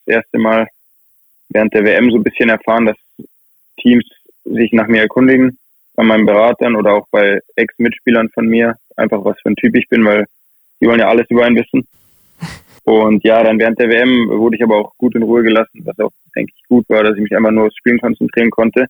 das 0.05 0.15
erste 0.15 0.39
Mal 0.39 0.67
während 1.49 1.73
der 1.73 1.83
WM 1.83 2.09
so 2.11 2.17
ein 2.17 2.23
bisschen 2.23 2.49
erfahren, 2.49 2.85
dass 2.85 2.97
Teams 3.81 4.05
sich 4.45 4.71
nach 4.73 4.87
mir 4.87 5.01
erkundigen, 5.01 5.57
bei 5.95 6.03
meinen 6.03 6.25
Beratern 6.25 6.75
oder 6.75 6.93
auch 6.93 7.07
bei 7.11 7.39
Ex-Mitspielern 7.55 8.29
von 8.29 8.47
mir, 8.47 8.75
einfach 8.95 9.23
was 9.23 9.39
für 9.41 9.49
ein 9.49 9.55
Typ 9.55 9.75
ich 9.75 9.87
bin, 9.89 10.05
weil 10.05 10.25
die 10.79 10.87
wollen 10.87 10.99
ja 10.99 11.09
alles 11.09 11.25
über 11.29 11.45
einen 11.45 11.57
wissen. 11.57 11.87
Und 12.83 13.23
ja, 13.23 13.43
dann 13.43 13.59
während 13.59 13.79
der 13.79 13.89
WM 13.89 14.29
wurde 14.29 14.55
ich 14.55 14.63
aber 14.63 14.77
auch 14.77 14.97
gut 14.97 15.15
in 15.15 15.23
Ruhe 15.23 15.43
gelassen, 15.43 15.81
was 15.83 15.99
auch, 15.99 16.11
denke 16.35 16.53
ich, 16.55 16.67
gut 16.67 16.87
war, 16.89 17.03
dass 17.03 17.15
ich 17.15 17.21
mich 17.21 17.35
einfach 17.35 17.51
nur 17.51 17.65
aufs 17.65 17.75
Spielen 17.75 17.99
konzentrieren 17.99 18.49
konnte. 18.49 18.87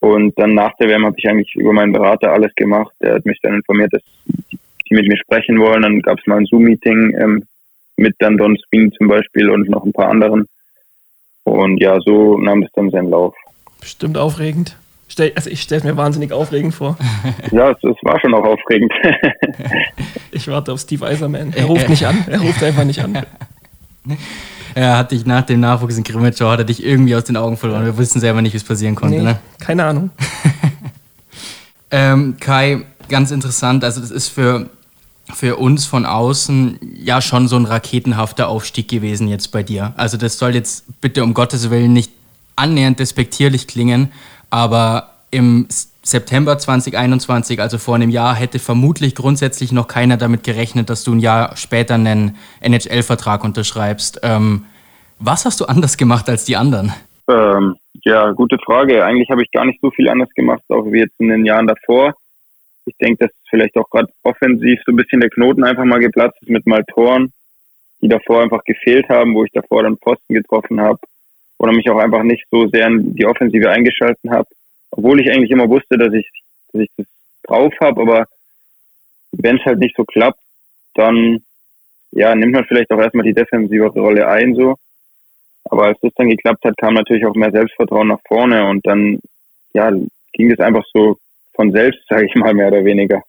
Und 0.00 0.38
dann 0.38 0.54
nach 0.54 0.74
der 0.76 0.88
WM 0.88 1.04
habe 1.04 1.16
ich 1.18 1.28
eigentlich 1.28 1.54
über 1.54 1.72
meinen 1.72 1.92
Berater 1.92 2.32
alles 2.32 2.54
gemacht. 2.54 2.92
Der 3.00 3.14
hat 3.14 3.26
mich 3.26 3.38
dann 3.42 3.54
informiert, 3.54 3.92
dass 3.92 4.02
die 4.26 4.94
mit 4.94 5.08
mir 5.08 5.16
sprechen 5.16 5.58
wollen. 5.58 5.82
Dann 5.82 6.02
gab 6.02 6.18
es 6.18 6.26
mal 6.26 6.38
ein 6.38 6.46
Zoom-Meeting 6.46 7.16
ähm, 7.18 7.44
mit 7.96 8.14
dann 8.18 8.36
Don 8.36 8.56
Spin 8.58 8.92
zum 8.92 9.08
Beispiel 9.08 9.50
und 9.50 9.68
noch 9.68 9.84
ein 9.84 9.92
paar 9.92 10.08
anderen. 10.08 10.46
Und 11.48 11.78
ja, 11.78 11.98
so 12.04 12.38
nahm 12.38 12.62
es 12.62 12.70
dann 12.74 12.90
seinen 12.90 13.10
Lauf. 13.10 13.34
Bestimmt 13.80 14.18
aufregend. 14.18 14.76
Also 15.34 15.50
ich 15.50 15.62
stelle 15.62 15.80
es 15.80 15.84
mir 15.84 15.96
wahnsinnig 15.96 16.32
aufregend 16.32 16.74
vor. 16.74 16.96
Ja, 17.50 17.70
es, 17.70 17.78
es 17.82 17.96
war 18.02 18.20
schon 18.20 18.34
auch 18.34 18.44
aufregend. 18.44 18.92
ich 20.30 20.46
warte 20.48 20.72
auf 20.72 20.80
Steve 20.80 21.06
Eiserman. 21.06 21.52
Er 21.54 21.64
ruft 21.64 21.88
nicht 21.88 22.06
an. 22.06 22.24
Er 22.28 22.40
ruft 22.40 22.62
einfach 22.62 22.84
nicht 22.84 23.02
an. 23.02 23.18
Er 24.74 24.96
hat 24.96 25.10
dich 25.10 25.26
nach 25.26 25.42
dem 25.42 25.58
Nachwuchs 25.58 25.96
in 25.96 26.04
Grimmitschau, 26.04 26.50
hat 26.50 26.60
er 26.60 26.64
dich 26.64 26.84
irgendwie 26.84 27.16
aus 27.16 27.24
den 27.24 27.36
Augen 27.36 27.56
verloren. 27.56 27.84
Wir 27.84 27.96
wussten 27.96 28.20
selber 28.20 28.42
nicht, 28.42 28.52
wie 28.52 28.58
es 28.58 28.64
passieren 28.64 28.94
konnte. 28.94 29.16
Nee, 29.16 29.24
ne? 29.24 29.38
Keine 29.58 29.84
Ahnung. 29.84 30.10
ähm, 31.90 32.36
Kai, 32.38 32.82
ganz 33.08 33.32
interessant. 33.32 33.82
Also 33.82 34.00
das 34.00 34.12
ist 34.12 34.28
für 34.28 34.68
für 35.34 35.56
uns 35.56 35.86
von 35.86 36.06
außen 36.06 36.78
ja 36.94 37.20
schon 37.20 37.48
so 37.48 37.56
ein 37.56 37.64
raketenhafter 37.64 38.48
Aufstieg 38.48 38.88
gewesen 38.88 39.28
jetzt 39.28 39.48
bei 39.48 39.62
dir. 39.62 39.92
Also 39.96 40.16
das 40.16 40.38
soll 40.38 40.54
jetzt 40.54 41.00
bitte 41.00 41.22
um 41.22 41.34
Gottes 41.34 41.70
Willen 41.70 41.92
nicht 41.92 42.12
annähernd 42.56 42.98
despektierlich 42.98 43.66
klingen, 43.66 44.10
aber 44.50 45.10
im 45.30 45.66
September 46.02 46.56
2021, 46.56 47.60
also 47.60 47.76
vor 47.78 47.94
einem 47.94 48.10
Jahr, 48.10 48.34
hätte 48.34 48.58
vermutlich 48.58 49.14
grundsätzlich 49.14 49.72
noch 49.72 49.88
keiner 49.88 50.16
damit 50.16 50.42
gerechnet, 50.42 50.88
dass 50.88 51.04
du 51.04 51.12
ein 51.12 51.20
Jahr 51.20 51.56
später 51.56 51.94
einen 51.94 52.36
NHL-Vertrag 52.60 53.44
unterschreibst. 53.44 54.20
Ähm, 54.22 54.64
was 55.18 55.44
hast 55.44 55.60
du 55.60 55.66
anders 55.66 55.96
gemacht 55.96 56.28
als 56.28 56.44
die 56.44 56.56
anderen? 56.56 56.94
Ähm, 57.28 57.76
ja, 58.04 58.30
gute 58.32 58.56
Frage. 58.64 59.04
Eigentlich 59.04 59.28
habe 59.30 59.42
ich 59.42 59.50
gar 59.50 59.66
nicht 59.66 59.80
so 59.82 59.90
viel 59.90 60.08
anders 60.08 60.30
gemacht, 60.34 60.62
auch 60.68 60.84
wie 60.86 61.00
jetzt 61.00 61.18
in 61.18 61.28
den 61.28 61.44
Jahren 61.44 61.66
davor. 61.66 62.14
Ich 62.88 62.96
denke, 62.96 63.26
dass 63.26 63.34
vielleicht 63.48 63.76
auch 63.76 63.88
gerade 63.90 64.12
offensiv 64.22 64.80
so 64.84 64.92
ein 64.92 64.96
bisschen 64.96 65.20
der 65.20 65.30
Knoten 65.30 65.64
einfach 65.64 65.84
mal 65.84 66.00
geplatzt 66.00 66.40
ist 66.42 66.50
mit 66.50 66.66
mal 66.66 66.84
Toren, 66.84 67.32
die 68.00 68.08
davor 68.08 68.42
einfach 68.42 68.64
gefehlt 68.64 69.08
haben, 69.08 69.34
wo 69.34 69.44
ich 69.44 69.52
davor 69.52 69.82
dann 69.82 69.98
Posten 69.98 70.34
getroffen 70.34 70.80
habe 70.80 70.98
oder 71.58 71.72
mich 71.72 71.88
auch 71.90 71.98
einfach 71.98 72.22
nicht 72.22 72.44
so 72.50 72.68
sehr 72.68 72.86
in 72.86 73.14
die 73.14 73.26
Offensive 73.26 73.70
eingeschalten 73.70 74.30
habe. 74.30 74.48
Obwohl 74.90 75.20
ich 75.20 75.30
eigentlich 75.30 75.50
immer 75.50 75.68
wusste, 75.68 75.98
dass 75.98 76.12
ich, 76.14 76.28
dass 76.72 76.82
ich 76.82 76.90
das 76.96 77.06
drauf 77.44 77.72
habe, 77.80 78.00
aber 78.00 78.26
wenn 79.32 79.58
es 79.58 79.64
halt 79.64 79.78
nicht 79.78 79.96
so 79.96 80.04
klappt, 80.04 80.40
dann 80.94 81.42
ja, 82.12 82.34
nimmt 82.34 82.54
man 82.54 82.64
vielleicht 82.64 82.90
auch 82.90 82.98
erstmal 82.98 83.24
die 83.24 83.34
defensive 83.34 83.88
Rolle 83.88 84.26
ein 84.26 84.54
so. 84.54 84.76
Aber 85.64 85.86
als 85.86 85.98
das 86.00 86.12
dann 86.16 86.30
geklappt 86.30 86.64
hat, 86.64 86.76
kam 86.78 86.94
natürlich 86.94 87.26
auch 87.26 87.34
mehr 87.34 87.50
Selbstvertrauen 87.50 88.08
nach 88.08 88.20
vorne 88.26 88.66
und 88.66 88.86
dann 88.86 89.20
ja, 89.74 89.90
ging 90.32 90.50
es 90.50 90.60
einfach 90.60 90.84
so 90.94 91.18
von 91.58 91.72
selbst, 91.72 92.00
sage 92.08 92.26
ich 92.26 92.34
mal, 92.36 92.54
mehr 92.54 92.68
oder 92.68 92.84
weniger. 92.84 93.20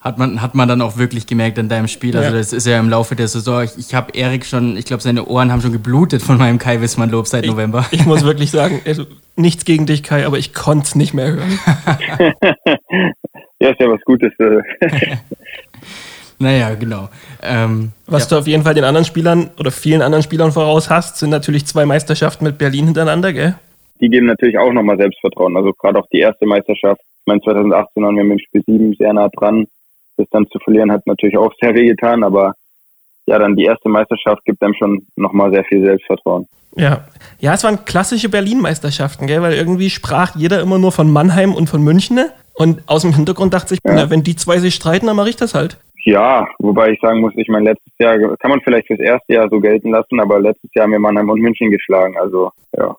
Hat 0.00 0.18
man, 0.18 0.42
hat 0.42 0.54
man 0.54 0.68
dann 0.68 0.80
auch 0.80 0.96
wirklich 0.96 1.26
gemerkt 1.26 1.58
in 1.58 1.68
deinem 1.68 1.88
Spiel. 1.88 2.16
Also, 2.16 2.30
ja. 2.30 2.36
das 2.36 2.52
ist 2.52 2.66
ja 2.66 2.78
im 2.78 2.88
Laufe 2.88 3.16
der 3.16 3.26
Saison. 3.26 3.62
Ich, 3.64 3.76
ich 3.78 3.94
habe 3.94 4.12
Erik 4.14 4.44
schon, 4.44 4.76
ich 4.76 4.84
glaube, 4.84 5.02
seine 5.02 5.26
Ohren 5.26 5.50
haben 5.50 5.60
schon 5.60 5.72
geblutet 5.72 6.22
von 6.22 6.38
meinem 6.38 6.58
Kai 6.58 6.80
Wissmann-Lob 6.80 7.26
seit 7.26 7.44
ich, 7.44 7.50
November. 7.50 7.84
Ich 7.90 8.04
muss 8.04 8.24
wirklich 8.24 8.50
sagen, 8.50 8.80
also, 8.84 9.06
nichts 9.36 9.64
gegen 9.64 9.86
dich, 9.86 10.02
Kai, 10.02 10.26
aber 10.26 10.38
ich 10.38 10.54
konnte 10.54 10.86
es 10.86 10.94
nicht 10.94 11.14
mehr 11.14 11.32
hören. 11.32 11.58
ja, 13.60 13.70
ist 13.70 13.80
ja 13.80 13.88
was 13.88 14.00
Gutes. 14.04 14.32
Äh. 14.38 14.60
naja, 16.38 16.74
genau. 16.74 17.08
Ähm, 17.42 17.92
was 18.06 18.24
ja. 18.24 18.36
du 18.36 18.40
auf 18.40 18.46
jeden 18.46 18.62
Fall 18.62 18.74
den 18.74 18.84
anderen 18.84 19.04
Spielern 19.04 19.50
oder 19.58 19.72
vielen 19.72 20.02
anderen 20.02 20.22
Spielern 20.22 20.52
voraus 20.52 20.90
hast, 20.90 21.18
sind 21.18 21.30
natürlich 21.30 21.66
zwei 21.66 21.86
Meisterschaften 21.86 22.44
mit 22.44 22.58
Berlin 22.58 22.86
hintereinander, 22.86 23.32
gell? 23.32 23.54
Die 24.00 24.08
geben 24.08 24.26
natürlich 24.26 24.58
auch 24.58 24.72
nochmal 24.72 24.96
Selbstvertrauen. 24.96 25.56
Also 25.56 25.72
gerade 25.72 25.98
auch 25.98 26.06
die 26.12 26.20
erste 26.20 26.46
Meisterschaft. 26.46 27.00
Ich 27.28 27.30
meine, 27.30 27.40
2018 27.42 28.02
waren 28.02 28.16
wir 28.16 28.24
mit 28.24 28.38
dem 28.38 28.44
Spiel 28.46 28.62
7 28.66 28.94
sehr 28.98 29.12
nah 29.12 29.28
dran 29.28 29.66
das 30.18 30.28
dann 30.30 30.46
zu 30.48 30.58
verlieren 30.58 30.92
hat 30.92 31.06
natürlich 31.06 31.38
auch 31.38 31.52
sehr 31.60 31.74
weh 31.74 31.86
getan, 31.86 32.22
aber 32.22 32.54
ja, 33.26 33.38
dann 33.38 33.56
die 33.56 33.64
erste 33.64 33.88
Meisterschaft 33.88 34.44
gibt 34.44 34.62
einem 34.62 34.74
schon 34.74 35.06
nochmal 35.16 35.52
sehr 35.52 35.64
viel 35.64 35.84
Selbstvertrauen. 35.84 36.46
Ja. 36.76 37.04
ja, 37.40 37.54
es 37.54 37.64
waren 37.64 37.84
klassische 37.84 38.28
Berlin-Meisterschaften, 38.28 39.26
gell? 39.26 39.42
weil 39.42 39.54
irgendwie 39.54 39.90
sprach 39.90 40.36
jeder 40.36 40.60
immer 40.60 40.78
nur 40.78 40.92
von 40.92 41.10
Mannheim 41.10 41.54
und 41.54 41.68
von 41.68 41.82
München. 41.82 42.20
Und 42.54 42.82
aus 42.86 43.02
dem 43.02 43.14
Hintergrund 43.14 43.54
dachte 43.54 43.74
ich, 43.74 43.80
ja. 43.84 43.94
na, 43.94 44.10
wenn 44.10 44.22
die 44.22 44.36
zwei 44.36 44.58
sich 44.58 44.74
streiten, 44.74 45.06
dann 45.06 45.16
mache 45.16 45.30
ich 45.30 45.36
das 45.36 45.54
halt. 45.54 45.78
Ja, 46.04 46.46
wobei 46.58 46.90
ich 46.90 47.00
sagen 47.00 47.20
muss, 47.20 47.32
ich 47.36 47.48
meine, 47.48 47.70
letztes 47.70 47.92
Jahr 47.98 48.16
kann 48.36 48.50
man 48.50 48.60
vielleicht 48.62 48.86
fürs 48.86 49.00
erste 49.00 49.32
Jahr 49.34 49.48
so 49.50 49.60
gelten 49.60 49.90
lassen, 49.90 50.20
aber 50.20 50.40
letztes 50.40 50.70
Jahr 50.74 50.84
haben 50.84 50.92
wir 50.92 50.98
Mannheim 50.98 51.28
und 51.28 51.40
München 51.40 51.70
geschlagen. 51.70 52.16
Also, 52.18 52.50
ja. 52.76 52.96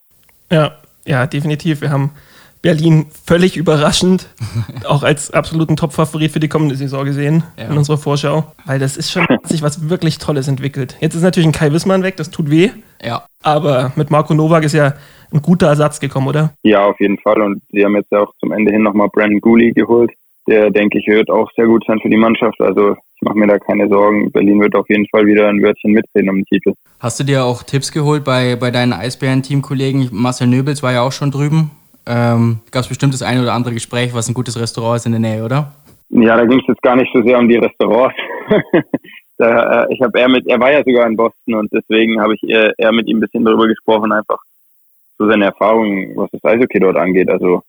Ja, 0.52 0.72
ja, 1.06 1.26
definitiv. 1.26 1.82
Wir 1.82 1.92
haben 1.92 2.12
Berlin 2.62 3.06
völlig 3.26 3.56
überraschend, 3.56 4.28
auch 4.88 5.04
als 5.04 5.32
absoluten 5.32 5.78
Top-Favorit 5.78 6.32
für 6.32 6.40
die 6.40 6.50
kommende 6.50 6.76
Saison 6.76 7.06
gesehen 7.06 7.44
ja. 7.58 7.66
in 7.66 7.78
unserer 7.78 7.98
Vorschau. 7.98 8.52
Weil 8.66 8.80
das 8.80 8.98
ist 8.98 9.12
schon 9.12 9.26
sich 9.44 9.62
was 9.62 9.90
wirklich 9.90 10.18
Tolles 10.18 10.48
entwickelt. 10.48 10.98
Jetzt 11.00 11.16
ist 11.16 11.22
natürlich 11.22 11.48
ein 11.48 11.54
Kai 11.54 11.72
Wissmann 11.72 12.04
weg, 12.04 12.18
das 12.18 12.32
tut 12.32 12.50
weh. 12.50 12.72
Ja. 13.02 13.24
Aber 13.44 13.94
mit 13.96 14.12
Marco 14.12 14.34
Novak 14.34 14.66
ist 14.66 14.74
ja 14.74 14.94
ein 15.32 15.42
guter 15.42 15.68
Ersatz 15.68 16.00
gekommen, 16.00 16.28
oder? 16.28 16.54
Ja, 16.64 16.86
auf 16.86 17.00
jeden 17.00 17.18
Fall. 17.20 17.42
Und 17.42 17.62
sie 17.72 17.86
haben 17.86 17.96
jetzt 17.96 18.12
ja 18.12 18.20
auch 18.20 18.34
zum 18.40 18.52
Ende 18.52 18.72
hin 18.72 18.84
nochmal 18.84 19.10
Brandon 19.10 19.40
Gooley 19.40 19.72
geholt. 19.72 20.12
Der, 20.48 20.72
denke 20.72 20.98
ich, 20.98 21.08
wird 21.08 21.30
auch 21.30 21.50
sehr 21.56 21.68
gut 21.68 21.86
sein 21.88 22.00
für 22.02 22.10
die 22.10 22.18
Mannschaft. 22.18 22.60
Also 22.60 22.94
ich 22.94 23.22
mache 23.22 23.38
mir 23.38 23.48
da 23.48 23.60
keine 23.60 23.88
Sorgen. 23.88 24.32
Berlin 24.32 24.60
wird 24.60 24.76
auf 24.76 24.90
jeden 24.90 25.08
Fall 25.10 25.26
wieder 25.26 25.48
ein 25.48 25.62
Wörtchen 25.62 25.92
mitreden 25.92 26.30
um 26.30 26.38
den 26.38 26.46
Titel. 26.46 26.74
Hast 27.00 27.20
du 27.20 27.24
dir 27.24 27.46
auch 27.46 27.64
Tipps 27.64 27.92
geholt 27.92 28.24
bei, 28.24 28.56
bei 28.56 28.72
deinen 28.72 28.94
Eisbären-Teamkollegen? 28.94 30.10
Marcel 30.12 30.48
Nöbels 30.48 30.82
war 30.82 30.92
ja 30.92 31.04
auch 31.04 31.12
schon 31.12 31.30
drüben. 31.30 31.72
Ähm, 32.10 32.62
Gab 32.72 32.82
es 32.82 32.88
bestimmt 32.88 33.14
das 33.14 33.22
eine 33.22 33.44
oder 33.44 33.54
andere 33.54 33.76
Gespräch, 33.76 34.16
was 34.16 34.28
ein 34.28 34.34
gutes 34.34 34.60
Restaurant 34.60 34.98
ist 34.98 35.06
in 35.06 35.12
der 35.12 35.22
Nähe, 35.22 35.46
oder? 35.46 35.72
Ja, 36.10 36.36
da 36.36 36.46
ging 36.46 36.60
es 36.60 36.68
jetzt 36.68 36.82
gar 36.82 36.96
nicht 36.96 37.12
so 37.14 37.22
sehr 37.22 37.38
um 37.38 37.48
die 37.48 37.58
Restaurants. 37.58 38.16
da, 39.38 39.84
äh, 39.84 39.94
ich 39.94 40.02
habe 40.02 40.20
er 40.20 40.28
mit, 40.28 40.48
er 40.48 40.60
war 40.60 40.72
ja 40.72 40.84
sogar 40.84 41.06
in 41.06 41.16
Boston 41.16 41.54
und 41.54 41.72
deswegen 41.72 42.20
habe 42.20 42.34
ich 42.34 42.50
eher, 42.50 42.74
eher 42.80 42.92
mit 42.92 43.08
ihm 43.08 43.18
ein 43.18 43.20
bisschen 43.20 43.46
darüber 43.46 43.68
gesprochen, 43.68 44.12
einfach 44.12 44.40
so 45.20 45.30
seine 45.30 45.46
Erfahrungen, 45.46 46.18
was 46.18 46.32
das 46.32 46.44
Eishockey 46.44 46.80
dort 46.80 46.98
angeht. 46.98 47.30
Also 47.30 47.62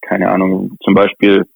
keine 0.00 0.28
Ahnung, 0.28 0.76
zum 0.82 0.94
Beispiel, 0.94 1.46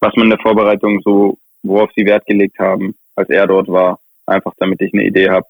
was 0.00 0.14
man 0.16 0.26
in 0.26 0.30
der 0.30 0.40
Vorbereitung 0.40 1.00
so, 1.02 1.38
worauf 1.62 1.88
sie 1.96 2.04
Wert 2.04 2.26
gelegt 2.26 2.58
haben, 2.58 2.94
als 3.14 3.30
er 3.30 3.46
dort 3.46 3.68
war, 3.68 3.98
einfach 4.26 4.52
damit 4.58 4.82
ich 4.82 4.92
eine 4.92 5.04
Idee 5.04 5.30
habe, 5.30 5.46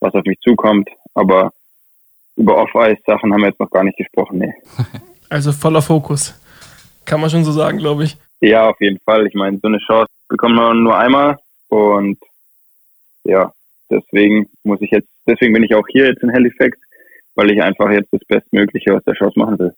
was 0.00 0.12
auf 0.12 0.24
mich 0.24 0.38
zukommt. 0.40 0.90
Aber 1.14 1.52
über 2.36 2.58
Off-Ice-Sachen 2.58 3.32
haben 3.32 3.40
wir 3.40 3.48
jetzt 3.48 3.60
noch 3.60 3.70
gar 3.70 3.84
nicht 3.84 3.96
gesprochen, 3.96 4.38
nee. 4.38 4.52
Also 5.32 5.50
voller 5.50 5.80
Fokus. 5.80 6.38
Kann 7.06 7.22
man 7.22 7.30
schon 7.30 7.42
so 7.42 7.52
sagen, 7.52 7.78
glaube 7.78 8.04
ich. 8.04 8.18
Ja, 8.42 8.68
auf 8.68 8.78
jeden 8.80 8.98
Fall. 8.98 9.26
Ich 9.26 9.32
meine, 9.32 9.58
so 9.62 9.68
eine 9.68 9.78
Chance 9.78 10.12
bekommt 10.28 10.56
man 10.56 10.82
nur 10.82 10.98
einmal 10.98 11.38
und 11.68 12.18
ja, 13.24 13.50
deswegen 13.90 14.46
muss 14.62 14.82
ich 14.82 14.90
jetzt, 14.90 15.08
deswegen 15.26 15.54
bin 15.54 15.62
ich 15.62 15.74
auch 15.74 15.86
hier 15.88 16.08
jetzt 16.08 16.22
in 16.22 16.30
Halifax, 16.30 16.76
weil 17.34 17.50
ich 17.50 17.62
einfach 17.62 17.90
jetzt 17.90 18.12
das 18.12 18.20
Bestmögliche 18.28 18.94
aus 18.94 19.02
der 19.04 19.14
Chance 19.14 19.38
machen 19.38 19.58
will. 19.58 19.74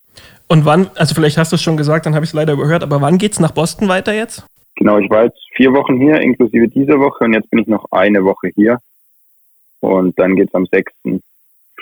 Und 0.48 0.64
wann, 0.64 0.90
also 0.96 1.14
vielleicht 1.14 1.38
hast 1.38 1.52
du 1.52 1.56
es 1.56 1.62
schon 1.62 1.76
gesagt, 1.76 2.04
dann 2.06 2.16
habe 2.16 2.24
ich 2.24 2.30
es 2.30 2.34
leider 2.34 2.54
überhört, 2.54 2.82
aber 2.82 3.00
wann 3.00 3.18
geht 3.18 3.32
es 3.32 3.38
nach 3.38 3.52
Boston 3.52 3.86
weiter 3.86 4.12
jetzt? 4.12 4.44
Genau, 4.74 4.98
ich 4.98 5.08
war 5.08 5.26
jetzt 5.26 5.38
vier 5.54 5.72
Wochen 5.72 6.00
hier, 6.00 6.20
inklusive 6.20 6.66
dieser 6.66 6.98
Woche 6.98 7.22
und 7.22 7.32
jetzt 7.32 7.48
bin 7.50 7.60
ich 7.60 7.68
noch 7.68 7.84
eine 7.92 8.24
Woche 8.24 8.48
hier. 8.56 8.78
Und 9.78 10.18
dann 10.18 10.34
geht 10.34 10.48
es 10.48 10.54
am 10.54 10.66
6 10.66 10.92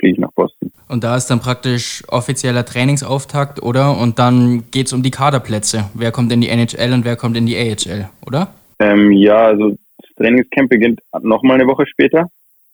fliege 0.03 0.15
ich 0.15 0.19
nach 0.19 0.33
Boston. 0.33 0.73
Und 0.89 1.05
da 1.05 1.17
ist 1.17 1.29
dann 1.29 1.41
praktisch 1.41 2.03
offizieller 2.09 2.65
Trainingsauftakt, 2.65 3.63
oder? 3.63 3.97
Und 3.97 4.19
dann 4.19 4.65
geht 4.73 4.89
es 4.89 4.93
um 4.93 5.03
die 5.03 5.13
Kaderplätze. 5.13 5.85
Wer 5.95 6.11
kommt 6.11 6.33
in 6.33 6.41
die 6.41 6.49
NHL 6.49 6.93
und 6.93 7.05
wer 7.05 7.17
kommt 7.17 7.37
in 7.37 7.47
die 7.47 7.57
AHL, 7.57 8.09
oder? 8.27 8.53
Ähm, 8.81 9.13
ja, 9.13 9.47
also 9.47 9.71
das 9.71 10.11
Trainingscamp 10.17 10.69
beginnt 10.69 11.01
nochmal 11.23 11.61
eine 11.61 11.69
Woche 11.69 11.87
später. 11.87 12.27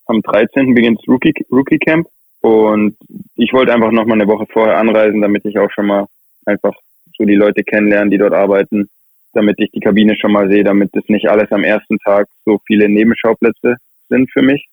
Am 0.07 0.23
13. 0.23 0.75
beginnt 0.75 1.01
das 1.01 1.09
Rookie, 1.09 1.35
Rookie 1.53 1.79
Camp. 1.79 2.09
Und 2.41 2.97
ich 3.37 3.53
wollte 3.53 3.75
einfach 3.75 3.91
nochmal 3.91 4.21
eine 4.21 4.29
Woche 4.29 4.47
vorher 4.51 4.79
anreisen, 4.79 5.21
damit 5.21 5.45
ich 5.45 5.59
auch 5.59 5.71
schon 5.71 5.87
mal 5.87 6.07
einfach 6.47 6.73
so 7.19 7.25
die 7.25 7.35
Leute 7.35 7.63
kennenlerne, 7.63 8.11
die 8.11 8.19
dort 8.19 8.33
arbeiten, 8.33 8.89
damit 9.35 9.57
ich 9.59 9.71
die 9.73 9.81
Kabine 9.81 10.17
schon 10.17 10.33
mal 10.33 10.49
sehe, 10.49 10.65
damit 10.65 10.97
es 10.97 11.09
nicht 11.09 11.29
alles 11.29 11.53
am 11.53 11.65
ersten 11.65 11.99
Tag 11.99 12.29
so 12.47 12.59
viele 12.67 12.89
Nebenschauplätze 12.89 13.77
sind 14.09 14.31
für 14.33 14.41
mich, 14.41 14.67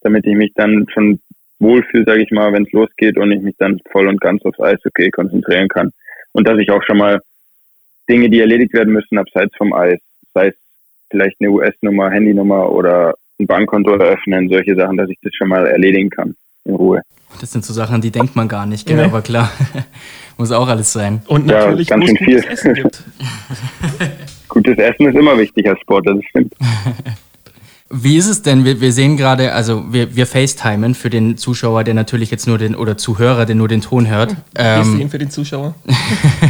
damit 0.00 0.26
ich 0.26 0.34
mich 0.34 0.52
dann 0.54 0.86
schon 0.92 1.20
wohlfühle, 1.64 2.04
sage 2.04 2.22
ich 2.22 2.30
mal, 2.30 2.52
wenn 2.52 2.64
es 2.64 2.72
losgeht 2.72 3.18
und 3.18 3.32
ich 3.32 3.42
mich 3.42 3.56
dann 3.58 3.80
voll 3.90 4.06
und 4.06 4.20
ganz 4.20 4.44
aufs 4.44 4.60
Eishockey 4.60 5.10
konzentrieren 5.10 5.68
kann. 5.68 5.90
Und 6.32 6.46
dass 6.46 6.58
ich 6.58 6.70
auch 6.70 6.82
schon 6.84 6.98
mal 6.98 7.20
Dinge, 8.08 8.28
die 8.28 8.40
erledigt 8.40 8.74
werden 8.74 8.92
müssen, 8.92 9.18
abseits 9.18 9.56
vom 9.56 9.72
Eis, 9.72 9.98
sei 10.34 10.48
es 10.48 10.54
vielleicht 11.10 11.36
eine 11.40 11.50
US-Nummer, 11.50 12.10
Handynummer 12.10 12.70
oder 12.70 13.14
ein 13.40 13.46
Bankkonto 13.46 13.92
eröffnen, 13.92 14.48
solche 14.48 14.76
Sachen, 14.76 14.96
dass 14.96 15.08
ich 15.08 15.18
das 15.22 15.32
schon 15.34 15.48
mal 15.48 15.66
erledigen 15.66 16.10
kann 16.10 16.34
in 16.64 16.74
Ruhe. 16.74 17.00
Das 17.40 17.50
sind 17.50 17.64
so 17.64 17.72
Sachen, 17.72 18.00
die 18.00 18.10
denkt 18.10 18.36
man 18.36 18.46
gar 18.46 18.66
nicht, 18.66 18.86
gell? 18.86 18.96
Nee. 18.96 19.04
aber 19.04 19.22
klar, 19.22 19.50
muss 20.38 20.52
auch 20.52 20.68
alles 20.68 20.92
sein. 20.92 21.22
Und 21.26 21.46
natürlich, 21.46 21.88
ja, 21.88 21.96
ganz 21.96 22.08
schön 22.08 22.16
viel. 22.18 22.44
Essen 22.44 22.74
gibt. 22.74 23.02
gutes 24.48 24.78
Essen 24.78 25.08
ist 25.08 25.16
immer 25.16 25.36
wichtig 25.36 25.68
als 25.68 25.80
Sportler, 25.80 26.14
das 26.14 26.24
stimmt. 26.26 26.54
Wie 27.96 28.16
ist 28.16 28.26
es 28.26 28.42
denn? 28.42 28.64
Wir, 28.64 28.80
wir 28.80 28.92
sehen 28.92 29.16
gerade, 29.16 29.52
also 29.52 29.92
wir, 29.92 30.16
wir 30.16 30.26
FaceTimen 30.26 30.96
für 30.96 31.10
den 31.10 31.36
Zuschauer, 31.36 31.84
der 31.84 31.94
natürlich 31.94 32.28
jetzt 32.28 32.48
nur 32.48 32.58
den, 32.58 32.74
oder 32.74 32.96
Zuhörer, 32.96 33.46
der 33.46 33.54
nur 33.54 33.68
den 33.68 33.82
Ton 33.82 34.08
hört. 34.08 34.30
Wir 34.30 34.64
ähm, 34.64 34.96
sehen 34.96 35.10
für 35.10 35.18
den 35.18 35.30
Zuschauer. 35.30 35.76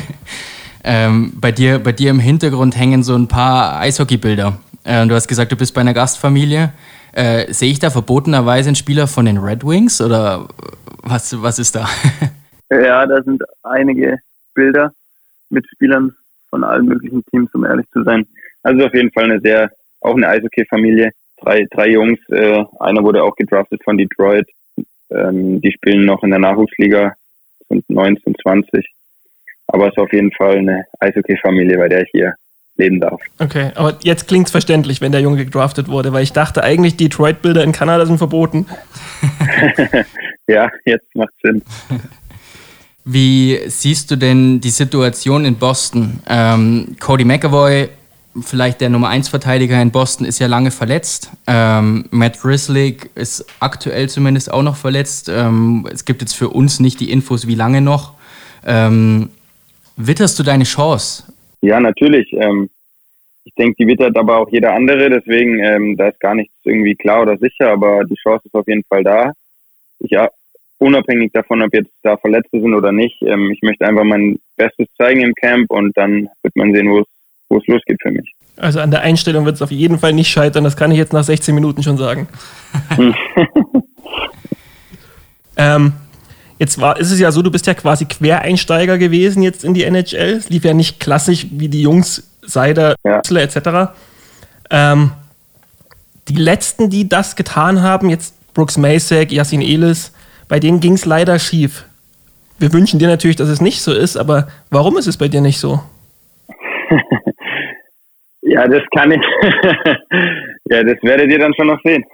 ähm, 0.84 1.34
bei, 1.38 1.52
dir, 1.52 1.80
bei 1.80 1.92
dir 1.92 2.08
im 2.08 2.18
Hintergrund 2.18 2.78
hängen 2.78 3.02
so 3.02 3.14
ein 3.14 3.28
paar 3.28 3.78
Eishockeybilder. 3.78 4.58
Äh, 4.84 5.06
du 5.06 5.14
hast 5.14 5.28
gesagt, 5.28 5.52
du 5.52 5.56
bist 5.56 5.74
bei 5.74 5.82
einer 5.82 5.92
Gastfamilie. 5.92 6.72
Äh, 7.12 7.52
sehe 7.52 7.70
ich 7.70 7.78
da 7.78 7.90
verbotenerweise 7.90 8.70
einen 8.70 8.76
Spieler 8.76 9.06
von 9.06 9.26
den 9.26 9.36
Red 9.36 9.66
Wings 9.66 10.00
oder 10.00 10.48
was, 11.02 11.42
was 11.42 11.58
ist 11.58 11.76
da? 11.76 11.86
ja, 12.70 13.04
da 13.04 13.22
sind 13.22 13.42
einige 13.62 14.18
Bilder 14.54 14.92
mit 15.50 15.66
Spielern 15.74 16.14
von 16.48 16.64
allen 16.64 16.86
möglichen 16.86 17.22
Teams, 17.26 17.50
um 17.52 17.66
ehrlich 17.66 17.86
zu 17.92 18.02
sein. 18.02 18.26
Also 18.62 18.86
auf 18.86 18.94
jeden 18.94 19.12
Fall 19.12 19.24
eine 19.24 19.40
sehr, 19.40 19.70
auch 20.00 20.16
eine 20.16 20.26
Eishockey-Familie 20.26 21.10
drei, 21.44 21.66
drei 21.70 21.90
Jungs. 21.90 22.18
Äh, 22.30 22.64
einer 22.80 23.02
wurde 23.02 23.22
auch 23.22 23.36
gedraftet 23.36 23.82
von 23.84 23.98
Detroit. 23.98 24.48
Ähm, 25.10 25.60
die 25.60 25.72
spielen 25.72 26.06
noch 26.06 26.22
in 26.22 26.30
der 26.30 26.38
Nachwuchsliga, 26.38 27.12
sind 27.68 27.88
19, 27.88 28.34
20. 28.42 28.86
Aber 29.68 29.86
es 29.86 29.92
ist 29.92 29.98
auf 29.98 30.12
jeden 30.12 30.32
Fall 30.32 30.58
eine 30.58 30.84
Eishockey-Familie, 31.00 31.78
bei 31.78 31.88
der 31.88 32.02
ich 32.02 32.10
hier 32.12 32.34
leben 32.76 33.00
darf. 33.00 33.20
Okay, 33.38 33.70
aber 33.76 33.96
jetzt 34.02 34.26
klingt 34.26 34.46
es 34.46 34.52
verständlich, 34.52 35.00
wenn 35.00 35.12
der 35.12 35.20
Junge 35.20 35.44
gedraftet 35.44 35.88
wurde, 35.88 36.12
weil 36.12 36.24
ich 36.24 36.32
dachte 36.32 36.64
eigentlich, 36.64 36.96
Detroit-Bilder 36.96 37.62
in 37.62 37.72
Kanada 37.72 38.04
sind 38.04 38.18
verboten. 38.18 38.66
ja, 40.46 40.70
jetzt 40.84 41.14
macht 41.14 41.32
Sinn. 41.42 41.62
Wie 43.04 43.60
siehst 43.66 44.10
du 44.10 44.16
denn 44.16 44.60
die 44.60 44.70
Situation 44.70 45.44
in 45.44 45.56
Boston? 45.56 46.20
Ähm, 46.28 46.96
Cody 46.98 47.24
McAvoy 47.24 47.88
vielleicht 48.40 48.80
der 48.80 48.90
Nummer 48.90 49.08
1 49.08 49.28
Verteidiger 49.28 49.80
in 49.80 49.90
Boston 49.90 50.26
ist 50.26 50.38
ja 50.38 50.46
lange 50.46 50.70
verletzt. 50.70 51.30
Ähm, 51.46 52.06
Matt 52.10 52.40
Grislick 52.40 53.10
ist 53.14 53.46
aktuell 53.60 54.08
zumindest 54.08 54.52
auch 54.52 54.62
noch 54.62 54.76
verletzt. 54.76 55.28
Ähm, 55.28 55.88
es 55.92 56.04
gibt 56.04 56.20
jetzt 56.20 56.34
für 56.34 56.48
uns 56.48 56.80
nicht 56.80 57.00
die 57.00 57.10
Infos, 57.10 57.46
wie 57.46 57.54
lange 57.54 57.80
noch. 57.80 58.14
Ähm, 58.66 59.30
witterst 59.96 60.38
du 60.38 60.42
deine 60.42 60.64
Chance? 60.64 61.24
Ja, 61.60 61.80
natürlich. 61.80 62.32
Ähm, 62.32 62.70
ich 63.44 63.54
denke, 63.54 63.76
die 63.78 63.86
wittert 63.86 64.16
aber 64.16 64.38
auch 64.38 64.48
jeder 64.50 64.74
andere. 64.74 65.10
Deswegen, 65.10 65.60
ähm, 65.60 65.96
da 65.96 66.08
ist 66.08 66.20
gar 66.20 66.34
nichts 66.34 66.54
irgendwie 66.64 66.94
klar 66.94 67.22
oder 67.22 67.36
sicher, 67.38 67.70
aber 67.70 68.04
die 68.04 68.16
Chance 68.16 68.46
ist 68.46 68.54
auf 68.54 68.66
jeden 68.66 68.84
Fall 68.84 69.04
da. 69.04 69.32
Ich 70.00 70.16
unabhängig 70.78 71.32
davon, 71.32 71.62
ob 71.62 71.72
jetzt 71.72 71.92
da 72.02 72.16
Verletzte 72.16 72.60
sind 72.60 72.74
oder 72.74 72.92
nicht. 72.92 73.20
Ähm, 73.22 73.50
ich 73.50 73.62
möchte 73.62 73.86
einfach 73.86 74.04
mein 74.04 74.38
Bestes 74.56 74.88
zeigen 74.96 75.20
im 75.20 75.34
Camp 75.34 75.70
und 75.70 75.96
dann 75.96 76.28
wird 76.42 76.56
man 76.56 76.74
sehen, 76.74 76.90
wo 76.90 77.00
es 77.00 77.06
wo 77.48 77.58
es 77.58 77.66
losgeht 77.66 77.98
für 78.02 78.10
mich. 78.10 78.32
Also 78.56 78.80
an 78.80 78.90
der 78.90 79.00
Einstellung 79.00 79.44
wird 79.44 79.56
es 79.56 79.62
auf 79.62 79.70
jeden 79.70 79.98
Fall 79.98 80.12
nicht 80.12 80.30
scheitern, 80.30 80.64
das 80.64 80.76
kann 80.76 80.90
ich 80.90 80.98
jetzt 80.98 81.12
nach 81.12 81.24
16 81.24 81.54
Minuten 81.54 81.82
schon 81.82 81.96
sagen. 81.96 82.28
ähm, 85.56 85.92
jetzt 86.58 86.80
war, 86.80 86.98
ist 86.98 87.10
es 87.10 87.18
ja 87.18 87.32
so, 87.32 87.42
du 87.42 87.50
bist 87.50 87.66
ja 87.66 87.74
quasi 87.74 88.04
Quereinsteiger 88.04 88.98
gewesen 88.98 89.42
jetzt 89.42 89.64
in 89.64 89.74
die 89.74 89.84
NHL. 89.84 90.36
Es 90.38 90.50
lief 90.50 90.64
ja 90.64 90.74
nicht 90.74 91.00
klassisch 91.00 91.46
wie 91.50 91.68
die 91.68 91.82
Jungs 91.82 92.30
Seider, 92.42 92.94
ja. 93.04 93.20
etc. 93.20 93.92
Ähm, 94.70 95.12
die 96.28 96.36
letzten, 96.36 96.90
die 96.90 97.08
das 97.08 97.36
getan 97.36 97.82
haben, 97.82 98.10
jetzt 98.10 98.34
Brooks 98.54 98.78
Masek, 98.78 99.32
Yassin 99.32 99.62
Elis, 99.62 100.12
bei 100.48 100.60
denen 100.60 100.80
ging 100.80 100.94
es 100.94 101.04
leider 101.04 101.38
schief. 101.38 101.84
Wir 102.58 102.72
wünschen 102.72 102.98
dir 102.98 103.08
natürlich, 103.08 103.36
dass 103.36 103.48
es 103.48 103.60
nicht 103.60 103.82
so 103.82 103.92
ist, 103.92 104.16
aber 104.16 104.48
warum 104.70 104.96
ist 104.96 105.06
es 105.06 105.16
bei 105.16 105.28
dir 105.28 105.40
nicht 105.40 105.58
so? 105.58 105.80
ja, 108.46 108.68
das 108.68 108.82
kann 108.94 109.10
ich. 109.10 109.20
ja, 110.70 110.82
das 110.82 111.02
werdet 111.02 111.30
ihr 111.30 111.38
dann 111.38 111.54
schon 111.54 111.66
noch 111.66 111.80
sehen. 111.82 112.04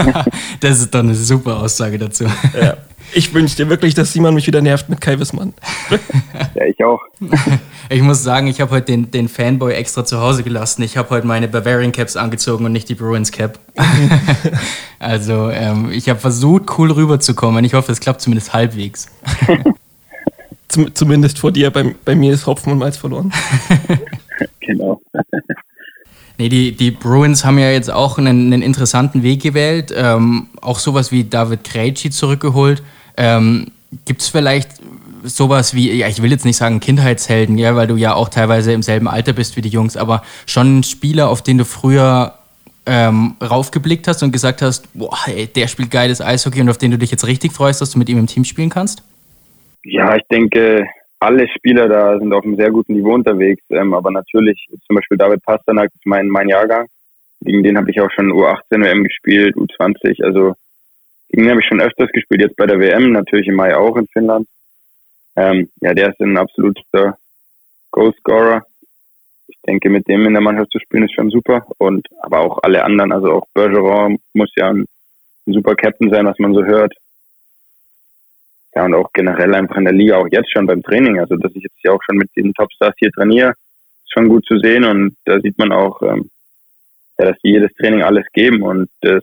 das 0.60 0.80
ist 0.80 0.94
doch 0.94 1.00
eine 1.00 1.14
super 1.14 1.58
Aussage 1.60 1.98
dazu. 1.98 2.24
Ja. 2.58 2.76
Ich 3.12 3.32
wünsche 3.34 3.56
dir 3.56 3.68
wirklich, 3.68 3.94
dass 3.94 4.12
Simon 4.12 4.34
mich 4.34 4.46
wieder 4.46 4.62
nervt 4.62 4.88
mit 4.88 5.00
Kai 5.00 5.18
Wissmann. 5.18 5.52
ja, 6.54 6.64
ich 6.64 6.82
auch. 6.82 7.00
Ich 7.90 8.00
muss 8.00 8.22
sagen, 8.22 8.46
ich 8.46 8.62
habe 8.62 8.70
heute 8.70 8.86
den, 8.86 9.10
den 9.10 9.28
Fanboy 9.28 9.74
extra 9.74 10.06
zu 10.06 10.20
Hause 10.20 10.42
gelassen. 10.42 10.82
Ich 10.82 10.96
habe 10.96 11.10
heute 11.10 11.26
meine 11.26 11.48
Bavarian 11.48 11.92
Caps 11.92 12.16
angezogen 12.16 12.64
und 12.64 12.72
nicht 12.72 12.88
die 12.88 12.94
Bruins 12.94 13.30
Cap. 13.30 13.58
also 14.98 15.50
ähm, 15.50 15.90
ich 15.92 16.08
habe 16.08 16.18
versucht, 16.18 16.78
cool 16.78 16.90
rüberzukommen. 16.90 17.62
Ich 17.64 17.74
hoffe, 17.74 17.92
es 17.92 18.00
klappt 18.00 18.22
zumindest 18.22 18.54
halbwegs. 18.54 19.14
Zum, 20.68 20.94
zumindest 20.94 21.38
vor 21.38 21.52
dir. 21.52 21.70
Bei, 21.70 21.94
bei 22.04 22.16
mir 22.16 22.32
ist 22.32 22.46
Hopfen 22.46 22.72
und 22.72 22.78
Malz 22.78 22.96
verloren. 22.96 23.32
genau. 24.60 25.00
Nee, 26.36 26.48
die, 26.48 26.72
die 26.72 26.90
Bruins 26.90 27.44
haben 27.44 27.58
ja 27.58 27.70
jetzt 27.70 27.90
auch 27.90 28.18
einen, 28.18 28.52
einen 28.52 28.62
interessanten 28.62 29.22
Weg 29.22 29.42
gewählt. 29.42 29.94
Ähm, 29.96 30.48
auch 30.60 30.78
sowas 30.78 31.12
wie 31.12 31.24
David 31.24 31.64
Krejci 31.64 32.10
zurückgeholt. 32.10 32.82
Ähm, 33.16 33.68
Gibt 34.04 34.22
es 34.22 34.28
vielleicht 34.28 34.70
sowas 35.22 35.74
wie, 35.74 35.92
ja, 35.92 36.08
ich 36.08 36.20
will 36.20 36.30
jetzt 36.30 36.44
nicht 36.44 36.56
sagen 36.56 36.80
Kindheitshelden, 36.80 37.56
ja, 37.56 37.76
weil 37.76 37.86
du 37.86 37.96
ja 37.96 38.14
auch 38.14 38.28
teilweise 38.28 38.72
im 38.72 38.82
selben 38.82 39.08
Alter 39.08 39.32
bist 39.32 39.56
wie 39.56 39.60
die 39.60 39.68
Jungs, 39.68 39.96
aber 39.96 40.22
schon 40.46 40.80
ein 40.80 40.82
Spieler, 40.82 41.28
auf 41.28 41.42
den 41.42 41.58
du 41.58 41.64
früher 41.64 42.34
ähm, 42.86 43.36
raufgeblickt 43.40 44.06
hast 44.08 44.22
und 44.22 44.32
gesagt 44.32 44.60
hast, 44.60 44.92
boah, 44.92 45.16
ey, 45.26 45.46
der 45.46 45.68
spielt 45.68 45.90
geiles 45.90 46.20
Eishockey 46.20 46.60
und 46.60 46.68
auf 46.68 46.78
den 46.78 46.90
du 46.90 46.98
dich 46.98 47.10
jetzt 47.10 47.26
richtig 47.26 47.52
freust, 47.52 47.80
dass 47.80 47.92
du 47.92 47.98
mit 47.98 48.08
ihm 48.08 48.18
im 48.18 48.26
Team 48.26 48.44
spielen 48.44 48.68
kannst? 48.68 49.02
Ja, 49.84 50.14
ich 50.16 50.24
denke, 50.30 50.86
alle 51.24 51.48
Spieler 51.48 51.88
da 51.88 52.18
sind 52.18 52.32
auf 52.32 52.44
einem 52.44 52.56
sehr 52.56 52.70
guten 52.70 52.94
Niveau 52.94 53.14
unterwegs, 53.14 53.62
ähm, 53.70 53.94
aber 53.94 54.10
natürlich 54.10 54.66
zum 54.86 54.96
Beispiel 54.96 55.16
David 55.16 55.42
Pasternak 55.42 55.90
ist 55.94 56.06
mein, 56.06 56.28
mein 56.28 56.48
Jahrgang. 56.48 56.86
Gegen 57.40 57.62
den 57.62 57.76
habe 57.76 57.90
ich 57.90 58.00
auch 58.00 58.10
schon 58.10 58.32
U18 58.32 58.84
WM 58.84 59.04
gespielt, 59.04 59.56
U20, 59.56 60.22
also 60.24 60.54
gegen 61.30 61.44
den 61.44 61.50
habe 61.50 61.60
ich 61.60 61.66
schon 61.66 61.80
öfters 61.80 62.10
gespielt, 62.12 62.42
jetzt 62.42 62.56
bei 62.56 62.66
der 62.66 62.78
WM, 62.78 63.12
natürlich 63.12 63.48
im 63.48 63.56
Mai 63.56 63.74
auch 63.74 63.96
in 63.96 64.06
Finnland. 64.12 64.46
Ähm, 65.36 65.68
ja, 65.80 65.94
der 65.94 66.10
ist 66.10 66.20
ein 66.20 66.36
absoluter 66.36 67.18
Goalscorer. 67.90 68.64
Ich 69.48 69.58
denke, 69.66 69.90
mit 69.90 70.06
dem 70.08 70.26
in 70.26 70.32
der 70.32 70.42
Mannschaft 70.42 70.70
zu 70.70 70.78
spielen 70.78 71.04
ist 71.04 71.14
schon 71.14 71.30
super. 71.30 71.66
Und 71.78 72.06
aber 72.20 72.40
auch 72.40 72.58
alle 72.62 72.84
anderen, 72.84 73.12
also 73.12 73.32
auch 73.32 73.46
Bergeron 73.52 74.18
muss 74.32 74.52
ja 74.56 74.70
ein, 74.70 74.86
ein 75.46 75.52
super 75.52 75.74
Captain 75.74 76.10
sein, 76.10 76.26
was 76.26 76.38
man 76.38 76.54
so 76.54 76.64
hört. 76.64 76.94
Ja, 78.74 78.84
und 78.84 78.94
auch 78.94 79.10
generell 79.12 79.54
einfach 79.54 79.76
in 79.76 79.84
der 79.84 79.94
Liga, 79.94 80.16
auch 80.16 80.28
jetzt 80.30 80.50
schon 80.52 80.66
beim 80.66 80.82
Training. 80.82 81.20
Also, 81.20 81.36
dass 81.36 81.52
ich 81.54 81.62
jetzt 81.62 81.76
hier 81.80 81.92
auch 81.92 82.02
schon 82.04 82.16
mit 82.16 82.30
diesen 82.36 82.54
Topstars 82.54 82.94
hier 82.98 83.12
trainiere, 83.12 83.50
ist 83.50 84.12
schon 84.12 84.28
gut 84.28 84.44
zu 84.46 84.58
sehen. 84.58 84.84
Und 84.84 85.16
da 85.24 85.38
sieht 85.40 85.58
man 85.58 85.72
auch, 85.72 86.02
ähm, 86.02 86.28
ja, 87.18 87.26
dass 87.26 87.36
die 87.44 87.50
jedes 87.50 87.72
Training 87.74 88.02
alles 88.02 88.24
geben 88.32 88.62
und 88.62 88.88
das 89.00 89.22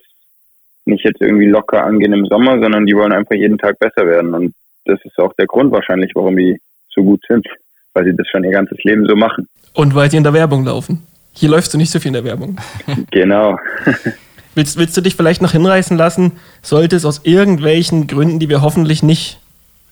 nicht 0.86 1.04
jetzt 1.04 1.22
irgendwie 1.22 1.48
locker 1.48 1.84
angehen 1.84 2.14
im 2.14 2.26
Sommer, 2.26 2.60
sondern 2.60 2.86
die 2.86 2.96
wollen 2.96 3.12
einfach 3.12 3.36
jeden 3.36 3.58
Tag 3.58 3.78
besser 3.80 4.08
werden. 4.08 4.34
Und 4.34 4.54
das 4.86 5.00
ist 5.04 5.18
auch 5.20 5.34
der 5.34 5.48
Grund 5.48 5.72
wahrscheinlich, 5.72 6.12
warum 6.16 6.38
die 6.38 6.60
so 6.90 7.04
gut 7.04 7.22
sind, 7.28 7.46
weil 7.94 8.06
sie 8.06 8.16
das 8.16 8.28
schon 8.30 8.44
ihr 8.44 8.52
ganzes 8.52 8.78
Leben 8.84 9.06
so 9.08 9.16
machen. 9.16 9.48
Und 9.74 9.94
weil 9.96 10.10
sie 10.10 10.18
in 10.18 10.24
der 10.24 10.34
Werbung 10.34 10.66
laufen. 10.66 11.06
Hier 11.34 11.50
läufst 11.50 11.74
du 11.74 11.78
nicht 11.78 11.92
so 11.92 12.00
viel 12.00 12.10
in 12.10 12.14
der 12.14 12.24
Werbung. 12.24 12.58
genau. 13.12 13.58
willst, 14.56 14.78
willst 14.78 14.98
du 14.98 15.02
dich 15.02 15.16
vielleicht 15.16 15.42
noch 15.42 15.52
hinreißen 15.52 15.98
lassen, 15.98 16.34
sollte 16.62 16.96
es 16.96 17.06
aus 17.06 17.22
irgendwelchen 17.24 18.08
Gründen, 18.08 18.40
die 18.40 18.50
wir 18.50 18.62
hoffentlich 18.62 19.04
nicht 19.04 19.41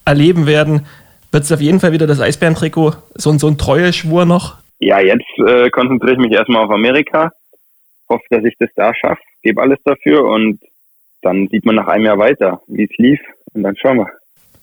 erleben 0.10 0.48
werden, 0.48 0.86
wird 1.32 1.44
es 1.44 1.52
auf 1.52 1.62
jeden 1.62 1.80
Fall 1.80 1.92
wieder 1.92 2.08
das 2.08 2.20
Eisbärentrikot, 2.20 2.94
so, 3.14 3.32
so 3.38 3.48
ein 3.48 3.58
Treueschwur 3.58 4.26
noch? 4.26 4.58
Ja, 4.80 5.00
jetzt 5.00 5.28
äh, 5.46 5.70
konzentriere 5.70 6.14
ich 6.14 6.20
mich 6.20 6.32
erstmal 6.32 6.66
auf 6.66 6.72
Amerika, 6.72 7.32
hoffe, 8.10 8.24
dass 8.30 8.44
ich 8.44 8.56
das 8.58 8.70
da 8.76 8.94
schaffe, 8.96 9.22
gebe 9.44 9.62
alles 9.62 9.78
dafür 9.84 10.24
und 10.26 10.60
dann 11.22 11.48
sieht 11.50 11.66
man 11.66 11.76
nach 11.76 11.88
einem 11.88 12.06
Jahr 12.06 12.18
weiter, 12.18 12.62
wie 12.68 12.86
es 12.86 12.98
lief 12.98 13.20
und 13.54 13.64
dann 13.64 13.76
schauen 13.78 13.98
wir. 13.98 14.08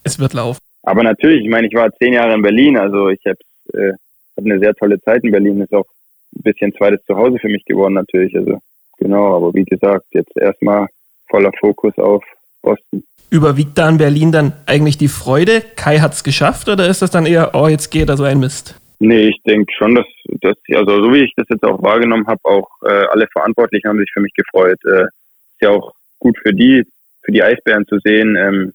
Es 0.02 0.18
wird 0.18 0.34
laufen. 0.34 0.58
Aber 0.82 1.02
natürlich, 1.02 1.44
ich 1.44 1.50
meine, 1.50 1.66
ich 1.66 1.74
war 1.74 1.92
zehn 1.92 2.14
Jahre 2.14 2.34
in 2.34 2.42
Berlin, 2.42 2.78
also 2.78 3.08
ich 3.08 3.20
habe 3.26 3.38
äh, 3.74 3.92
hab 4.36 4.44
eine 4.44 4.58
sehr 4.58 4.74
tolle 4.74 5.00
Zeit 5.02 5.22
in 5.22 5.32
Berlin, 5.32 5.60
ist 5.60 5.74
auch 5.74 5.86
ein 6.34 6.42
bisschen 6.42 6.74
zweites 6.74 7.04
Zuhause 7.06 7.38
für 7.38 7.48
mich 7.48 7.64
geworden 7.64 7.94
natürlich. 7.94 8.34
Also 8.36 8.58
genau, 8.98 9.36
aber 9.36 9.54
wie 9.54 9.64
gesagt, 9.64 10.06
jetzt 10.10 10.36
erstmal 10.36 10.86
voller 11.28 11.52
Fokus 11.60 11.96
auf 11.98 12.24
Boston. 12.66 13.04
Überwiegt 13.30 13.78
da 13.78 13.88
in 13.88 13.98
Berlin 13.98 14.32
dann 14.32 14.52
eigentlich 14.66 14.98
die 14.98 15.08
Freude? 15.08 15.62
Kai 15.76 15.98
hat 15.98 16.12
es 16.12 16.22
geschafft 16.22 16.68
oder 16.68 16.88
ist 16.88 17.02
das 17.02 17.10
dann 17.10 17.26
eher, 17.26 17.54
oh, 17.54 17.68
jetzt 17.68 17.90
geht 17.90 18.08
er 18.08 18.16
so 18.16 18.24
ein 18.24 18.40
Mist? 18.40 18.74
Nee, 18.98 19.28
ich 19.28 19.42
denke 19.46 19.72
schon, 19.76 19.94
dass, 19.94 20.06
dass, 20.40 20.56
also 20.74 21.02
so 21.02 21.12
wie 21.12 21.24
ich 21.24 21.32
das 21.36 21.46
jetzt 21.50 21.64
auch 21.64 21.82
wahrgenommen 21.82 22.26
habe, 22.26 22.40
auch 22.44 22.68
äh, 22.82 23.06
alle 23.10 23.26
Verantwortlichen 23.32 23.88
haben 23.88 23.98
sich 23.98 24.10
für 24.12 24.20
mich 24.20 24.32
gefreut. 24.34 24.78
Äh, 24.84 25.04
ist 25.04 25.62
ja 25.62 25.70
auch 25.70 25.92
gut 26.18 26.36
für 26.42 26.52
die, 26.52 26.84
für 27.22 27.32
die 27.32 27.42
Eisbären 27.42 27.86
zu 27.86 27.98
sehen. 27.98 28.36
Ähm, 28.36 28.72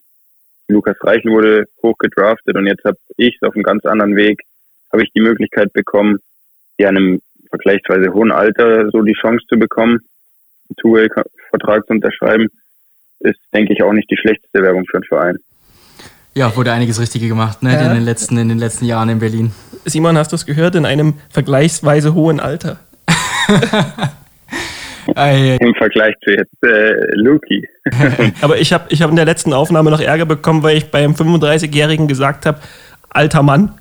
Lukas 0.68 0.98
Reichen 1.02 1.32
wurde 1.32 1.66
hoch 1.82 1.98
gedraftet 1.98 2.56
und 2.56 2.68
jetzt 2.68 2.84
habe 2.86 2.98
ich 3.18 3.38
auf 3.42 3.56
einem 3.56 3.64
ganz 3.64 3.86
anderen 3.86 4.16
Weg, 4.16 4.42
habe 4.92 5.04
ich 5.04 5.12
die 5.14 5.22
Möglichkeit 5.22 5.74
bekommen, 5.74 6.20
ja, 6.78 6.90
in 6.90 6.98
einem 6.98 7.22
vergleichsweise 7.50 8.14
hohen 8.14 8.32
Alter 8.32 8.90
so 8.92 9.02
die 9.02 9.18
Chance 9.20 9.46
zu 9.48 9.58
bekommen, 9.58 10.00
einen 10.70 10.76
Two-Way-Vertrag 10.78 11.86
zu 11.88 11.94
unterschreiben, 11.94 12.48
ist, 13.24 13.40
denke 13.54 13.74
ich, 13.74 13.84
auch 13.84 13.94
nicht 13.94 14.10
die 14.10 14.18
schlechteste 14.18 14.62
Werbung 14.62 14.86
für 14.90 14.98
einen 14.98 15.04
Verein. 15.06 15.38
Ja, 16.34 16.56
wurde 16.56 16.72
einiges 16.72 17.00
Richtige 17.00 17.28
gemacht, 17.28 17.62
ne? 17.62 17.74
Ja. 17.74 17.88
In, 17.88 17.94
den 17.96 18.04
letzten, 18.04 18.38
in 18.38 18.48
den 18.48 18.60
letzten 18.60 18.86
Jahren 18.86 19.10
in 19.10 19.20
Berlin. 19.20 19.52
Simon, 19.86 20.18
hast 20.18 20.32
du 20.32 20.36
es 20.36 20.46
gehört? 20.46 20.76
In 20.76 20.86
einem 20.86 21.16
vergleichsweise 21.30 22.14
hohen 22.14 22.40
Alter. 22.40 22.80
Im 25.08 25.76
Vergleich 25.76 26.14
zu 26.24 26.32
jetzt 26.32 26.64
äh, 26.64 26.94
Luki. 27.16 27.68
Aber 28.42 28.58
ich 28.60 28.72
habe 28.72 28.86
ich 28.90 29.02
hab 29.02 29.10
in 29.10 29.16
der 29.16 29.26
letzten 29.26 29.52
Aufnahme 29.52 29.90
noch 29.92 30.00
Ärger 30.00 30.26
bekommen, 30.26 30.64
weil 30.64 30.78
ich 30.78 30.92
beim 30.92 31.14
35-Jährigen 31.14 32.08
gesagt 32.08 32.46
habe, 32.46 32.60
alter 33.10 33.44
Mann. 33.44 33.74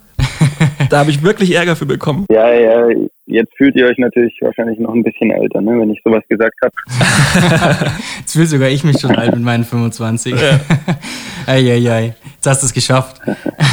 Da 0.90 0.98
habe 0.98 1.11
ich 1.11 1.22
wirklich 1.22 1.55
Ärger 1.55 1.76
für 1.76 1.87
bekommen. 1.87 2.26
Ja, 2.31 2.53
ja, 2.53 2.88
jetzt 3.26 3.53
fühlt 3.57 3.76
ihr 3.76 3.87
euch 3.87 3.98
natürlich 3.98 4.37
wahrscheinlich 4.40 4.79
noch 4.79 4.92
ein 4.92 5.03
bisschen 5.03 5.31
älter, 5.31 5.61
ne, 5.61 5.79
wenn 5.79 5.90
ich 5.90 6.00
sowas 6.05 6.22
gesagt 6.29 6.57
habe. 6.62 6.72
jetzt 8.18 8.33
fühle 8.33 8.46
sogar 8.46 8.68
ich 8.68 8.85
mich 8.85 9.00
schon 9.00 9.14
alt 9.14 9.35
mit 9.35 9.42
meinen 9.42 9.64
25. 9.64 10.35
Ja. 10.35 10.61
Eieiei, 11.46 12.14
jetzt 12.35 12.46
hast 12.46 12.62
du 12.62 12.66
es 12.66 12.72
geschafft. 12.72 13.20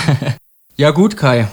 ja 0.75 0.91
gut, 0.91 1.17
Kai. 1.17 1.47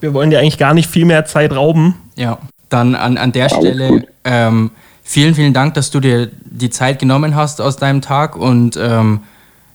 Wir 0.00 0.14
wollen 0.14 0.30
dir 0.30 0.38
eigentlich 0.38 0.58
gar 0.58 0.74
nicht 0.74 0.88
viel 0.88 1.04
mehr 1.04 1.24
Zeit 1.24 1.54
rauben. 1.54 1.94
Ja, 2.16 2.38
dann 2.68 2.94
an, 2.94 3.18
an 3.18 3.32
der 3.32 3.48
Stelle 3.48 4.04
ähm, 4.24 4.70
vielen, 5.02 5.34
vielen 5.34 5.54
Dank, 5.54 5.74
dass 5.74 5.90
du 5.90 6.00
dir 6.00 6.30
die 6.44 6.70
Zeit 6.70 6.98
genommen 6.98 7.34
hast 7.34 7.60
aus 7.60 7.76
deinem 7.76 8.00
Tag 8.00 8.36
und 8.36 8.76
ähm, 8.76 9.20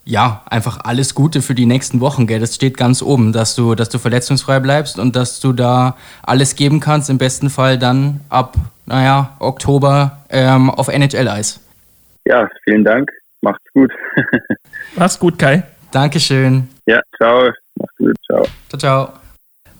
ja, 0.05 0.41
einfach 0.49 0.79
alles 0.83 1.15
Gute 1.15 1.41
für 1.41 1.55
die 1.55 1.65
nächsten 1.65 2.01
Wochen, 2.01 2.27
gell? 2.27 2.39
Das 2.39 2.55
steht 2.55 2.77
ganz 2.77 3.01
oben, 3.01 3.31
dass 3.31 3.55
du, 3.55 3.75
dass 3.75 3.89
du 3.89 3.99
verletzungsfrei 3.99 4.59
bleibst 4.59 4.99
und 4.99 5.15
dass 5.15 5.39
du 5.39 5.53
da 5.53 5.95
alles 6.23 6.55
geben 6.55 6.79
kannst, 6.79 7.09
im 7.09 7.17
besten 7.17 7.49
Fall 7.49 7.77
dann 7.77 8.19
ab, 8.29 8.55
naja, 8.85 9.35
Oktober 9.39 10.23
ähm, 10.29 10.69
auf 10.69 10.89
NHL-Eis. 10.89 11.61
Ja, 12.25 12.49
vielen 12.63 12.83
Dank. 12.83 13.09
Macht's 13.41 13.65
gut. 13.73 13.91
Mach's 14.95 15.19
gut, 15.19 15.39
Kai. 15.39 15.63
Dankeschön. 15.91 16.67
Ja, 16.85 17.01
ciao. 17.17 17.51
Mach's 17.75 17.95
gut. 17.97 18.15
Ciao. 18.25 18.45
Ciao, 18.69 18.79
ciao. 18.79 19.13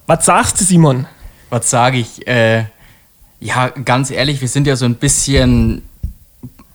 Was 0.08 0.26
sagst 0.26 0.60
du, 0.60 0.66
Simon? 0.66 1.06
Was 1.50 1.70
sage 1.70 1.98
ich? 1.98 2.28
Äh, 2.28 2.66
ja, 3.40 3.70
ganz 3.70 4.10
ehrlich, 4.10 4.40
wir 4.42 4.48
sind 4.48 4.68
ja 4.68 4.76
so 4.76 4.86
ein 4.86 4.96
bisschen, 4.96 5.84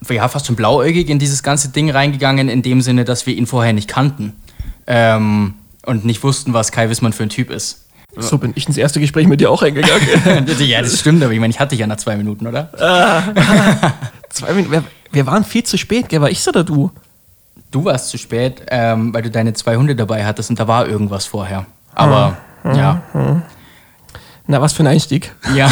ja, 0.08 0.28
fast 0.28 0.46
schon 0.46 0.56
blauäugig 0.56 1.08
in 1.08 1.18
dieses 1.18 1.42
ganze 1.42 1.68
Ding 1.70 1.90
reingegangen, 1.90 2.48
in 2.48 2.62
dem 2.62 2.80
Sinne, 2.80 3.04
dass 3.04 3.26
wir 3.26 3.34
ihn 3.34 3.46
vorher 3.46 3.72
nicht 3.72 3.88
kannten 3.88 4.34
ähm, 4.86 5.54
und 5.84 6.04
nicht 6.04 6.22
wussten, 6.22 6.52
was 6.54 6.72
Kai 6.72 6.88
Wissmann 6.88 7.12
für 7.12 7.24
ein 7.24 7.28
Typ 7.28 7.50
ist. 7.50 7.84
So 8.16 8.38
bin 8.38 8.52
ich 8.56 8.66
ins 8.66 8.76
erste 8.76 9.00
Gespräch 9.00 9.28
mit 9.28 9.40
dir 9.40 9.50
auch 9.50 9.62
eingegangen. 9.62 10.46
ja, 10.58 10.80
das 10.80 10.98
stimmt, 10.98 11.22
aber 11.22 11.32
ich 11.32 11.40
meine, 11.40 11.52
ich 11.52 11.60
hatte 11.60 11.70
dich 11.70 11.80
ja 11.80 11.86
nach 11.86 11.98
zwei 11.98 12.16
Minuten, 12.16 12.46
oder? 12.46 12.70
Ah, 12.78 13.92
zwei 14.30 14.54
Minuten. 14.54 14.72
Wir, 14.72 14.84
wir, 15.12 15.26
waren 15.26 15.44
viel 15.44 15.62
zu 15.62 15.76
spät, 15.76 16.08
gell? 16.08 16.20
War 16.20 16.30
ich 16.30 16.46
oder 16.48 16.64
du? 16.64 16.90
Du 17.70 17.84
warst 17.84 18.08
zu 18.08 18.18
spät, 18.18 18.62
ähm, 18.68 19.12
weil 19.12 19.22
du 19.22 19.30
deine 19.30 19.52
zwei 19.52 19.76
Hunde 19.76 19.94
dabei 19.94 20.24
hattest 20.24 20.50
und 20.50 20.58
da 20.58 20.66
war 20.66 20.88
irgendwas 20.88 21.26
vorher. 21.26 21.66
Aber 21.94 22.38
Hm, 22.62 22.74
ja. 22.74 23.02
Na, 24.46 24.60
was 24.60 24.72
für 24.72 24.82
ein 24.82 24.88
Einstieg. 24.88 25.32
Ja. 25.54 25.70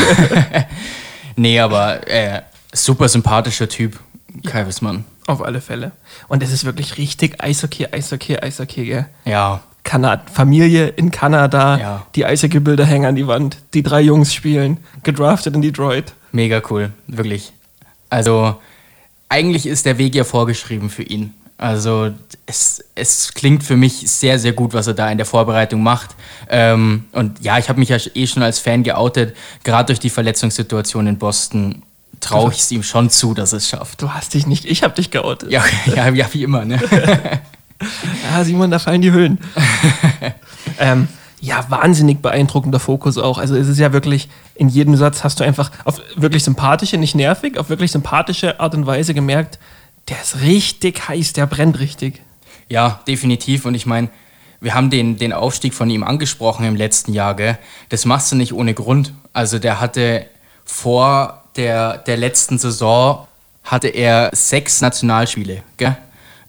nee, 1.37 1.59
aber 1.59 2.07
äh, 2.09 2.43
super 2.73 3.09
sympathischer 3.09 3.69
Typ, 3.69 3.99
Kai 4.45 4.67
Wissmann. 4.67 5.05
Auf 5.27 5.43
alle 5.43 5.61
Fälle. 5.61 5.93
Und 6.29 6.43
es 6.43 6.53
ist 6.53 6.65
wirklich 6.65 6.99
richtig 6.99 7.43
Eishockey, 7.43 7.87
Eishockey, 7.91 8.39
Eishockey, 8.39 8.85
gell? 8.87 9.07
Ja, 9.25 9.61
Kanad 9.83 10.31
Familie 10.31 10.89
in 10.89 11.11
Kanada, 11.11 11.79
Ja. 11.79 12.07
die 12.15 12.25
Eishockey-Bilder 12.27 12.85
hängen 12.85 13.07
an 13.07 13.15
die 13.17 13.27
Wand, 13.27 13.59
die 13.75 13.83
drei 13.83 14.01
Jungs 14.01 14.33
spielen, 14.35 14.79
gedraftet 15.03 15.55
in 15.55 15.63
Detroit. 15.63 16.13
mega 16.33 16.61
cool, 16.71 16.91
wirklich. 17.07 17.53
Also, 18.11 18.57
eigentlich 19.29 19.67
ist 19.67 19.87
der 19.87 19.99
Weg 19.99 20.15
ja 20.15 20.25
vorgeschrieben 20.25 20.91
für 20.91 21.03
ihn. 21.03 21.35
Also, 21.59 22.11
es, 22.45 22.85
es 22.95 23.33
klingt 23.33 23.65
für 23.65 23.77
mich 23.77 24.09
sehr, 24.11 24.39
sehr 24.39 24.53
gut, 24.53 24.75
was 24.75 24.87
er 24.89 24.95
da 24.95 25.11
in 25.11 25.17
der 25.17 25.25
Vorbereitung 25.27 25.83
macht. 25.83 26.15
Ähm, 26.51 27.07
und 27.13 27.41
ja, 27.43 27.59
ich 27.59 27.69
habe 27.69 27.79
mich 27.81 27.89
ja 27.89 27.97
eh 28.15 28.27
schon 28.27 28.43
als 28.43 28.59
Fan 28.59 28.83
geoutet. 28.83 29.35
Gerade 29.65 29.87
durch 29.87 29.99
die 29.99 30.11
Verletzungssituation 30.11 31.07
in 31.07 31.17
Boston 31.19 31.83
traue 32.27 32.53
ich 32.53 32.59
es 32.59 32.71
ihm 32.71 32.83
schon 32.83 33.11
zu, 33.11 33.35
dass 33.35 33.53
es 33.53 33.69
schafft. 33.69 34.03
Du 34.03 34.11
hast 34.13 34.35
dich 34.35 34.47
nicht, 34.47 34.65
ich 34.65 34.83
hab 34.83 34.95
dich 34.95 35.11
geoutet. 35.11 35.51
Ja, 35.51 35.65
ja, 35.87 36.09
ja 36.09 36.27
wie 36.33 36.43
immer, 36.43 36.65
ne? 36.65 36.81
Ja, 38.31 38.43
Simon, 38.43 38.71
da 38.71 38.79
fallen 38.79 39.03
die 39.03 39.13
Höhlen. 39.13 39.39
ähm, 40.79 41.09
ja, 41.41 41.65
wahnsinnig 41.69 42.23
beeindruckender 42.23 42.81
Fokus 42.81 43.19
auch. 43.19 43.39
Also 43.39 43.55
es 43.55 43.69
ist 43.69 43.79
ja 43.79 43.93
wirklich, 43.93 44.29
in 44.55 44.69
jedem 44.69 44.97
Satz 44.97 45.25
hast 45.25 45.41
du 45.41 45.45
einfach 45.45 45.71
auf 45.85 46.01
wirklich 46.17 46.43
sympathische, 46.43 46.97
nicht 46.97 47.15
nervig, 47.15 47.59
auf 47.59 47.69
wirklich 47.69 47.93
sympathische 47.93 48.61
Art 48.61 48.75
und 48.75 48.87
Weise 48.87 49.13
gemerkt, 49.13 49.59
der 50.09 50.21
ist 50.21 50.41
richtig 50.41 51.09
heiß, 51.09 51.35
der 51.35 51.47
brennt 51.47 51.79
richtig. 51.79 52.23
Ja, 52.69 53.01
definitiv. 53.07 53.65
Und 53.67 53.75
ich 53.75 53.87
meine, 53.87 54.09
wir 54.61 54.75
haben 54.75 54.91
den, 54.91 55.19
den 55.19 55.33
Aufstieg 55.33 55.75
von 55.75 55.91
ihm 55.91 56.03
angesprochen 56.03 56.65
im 56.65 56.77
letzten 56.77 57.13
Jahr, 57.13 57.35
gell? 57.35 57.59
Das 57.91 58.05
machst 58.05 58.33
du 58.33 58.37
nicht 58.37 58.53
ohne 58.53 58.75
Grund. 58.75 59.13
Also 59.33 59.59
der 59.59 59.81
hatte 59.81 60.27
vor 60.65 61.45
der, 61.57 61.99
der 61.99 62.17
letzten 62.17 62.59
Saison 62.59 63.27
hatte 63.65 63.89
er 63.89 64.31
sechs 64.33 64.81
Nationalspiele, 64.81 65.63
gell? 65.77 65.97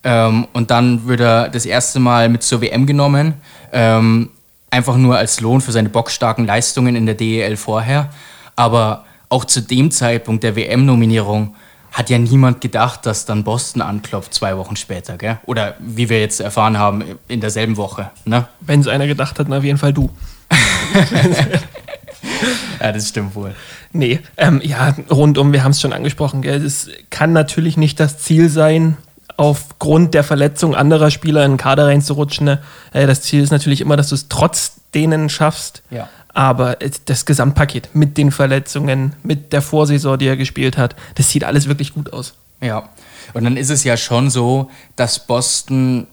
Ähm, 0.04 0.48
und 0.54 0.72
dann 0.72 1.08
wird 1.08 1.20
er 1.20 1.50
das 1.50 1.66
erste 1.66 2.00
Mal 2.00 2.30
mit 2.30 2.44
zur 2.44 2.62
WM 2.62 2.86
genommen. 2.86 3.34
Ähm, 3.74 4.30
einfach 4.70 4.96
nur 4.96 5.18
als 5.18 5.42
Lohn 5.42 5.62
für 5.62 5.72
seine 5.72 5.90
bockstarken 5.90 6.46
Leistungen 6.46 6.96
in 6.96 7.06
der 7.06 7.16
DEL 7.16 7.58
vorher. 7.58 8.10
Aber 8.56 9.06
auch 9.30 9.46
zu 9.46 9.62
dem 9.62 9.92
Zeitpunkt 9.92 10.44
der 10.44 10.56
WM-Nominierung 10.56 11.56
hat 11.92 12.10
ja 12.10 12.20
niemand 12.20 12.62
gedacht, 12.62 13.06
dass 13.06 13.26
dann 13.26 13.44
Boston 13.44 13.82
anklopft 13.82 14.34
zwei 14.34 14.56
Wochen 14.58 14.76
später, 14.76 15.18
gell? 15.18 15.40
Oder 15.46 15.76
wie 15.80 16.10
wir 16.10 16.20
jetzt 16.20 16.40
erfahren 16.40 16.78
haben, 16.78 17.04
in 17.28 17.42
derselben 17.42 17.76
Woche, 17.76 18.12
ne? 18.24 18.48
Wenn 18.60 18.82
es 18.82 18.88
einer 18.88 19.08
gedacht 19.08 19.40
hat, 19.40 19.48
dann 19.48 19.58
auf 19.58 19.64
jeden 19.64 19.80
Fall 19.80 19.94
du. 19.94 20.10
Ja, 22.82 22.92
das 22.92 23.10
stimmt 23.10 23.36
wohl. 23.36 23.56
Nee, 23.92 24.20
ähm, 24.38 24.62
ja, 24.64 24.96
rundum, 25.10 25.54
wir 25.54 25.64
haben 25.64 25.72
es 25.72 25.82
schon 25.82 25.94
angesprochen, 25.94 26.42
gell? 26.42 26.64
es 26.64 26.90
kann 27.10 27.34
natürlich 27.34 27.78
nicht 27.78 28.00
das 28.00 28.20
Ziel 28.20 28.50
sein, 28.50 28.98
aufgrund 29.38 30.16
der 30.16 30.24
Verletzung 30.24 30.76
anderer 30.76 31.12
Spieler 31.12 31.46
in 31.46 31.54
den 31.54 31.58
Kader 31.58 31.86
reinzurutschen. 31.88 32.46
Ne? 32.46 32.62
Äh, 32.92 33.06
das 33.08 33.22
Ziel 33.22 33.44
ist 33.44 33.52
natürlich 33.52 33.82
immer, 33.82 33.96
dass 33.96 34.10
du 34.10 34.16
es 34.16 34.28
trotz 34.28 34.74
denen 34.94 35.30
schaffst. 35.30 35.84
Ja. 35.92 36.10
Aber 36.34 36.78
das 37.06 37.26
Gesamtpaket 37.26 37.90
mit 37.94 38.18
den 38.18 38.32
Verletzungen, 38.32 39.14
mit 39.24 39.54
der 39.54 39.62
Vorsaison, 39.62 40.20
die 40.20 40.28
er 40.28 40.38
gespielt 40.38 40.78
hat, 40.78 40.96
das 41.16 41.32
sieht 41.32 41.44
alles 41.44 41.68
wirklich 41.68 41.94
gut 41.94 42.14
aus. 42.14 42.34
Ja. 42.62 42.90
Und 43.34 43.44
dann 43.44 43.58
ist 43.58 43.70
es 43.70 43.84
ja 43.84 43.98
schon 43.98 44.30
so, 44.30 44.70
dass 44.96 45.26
Boston 45.26 46.08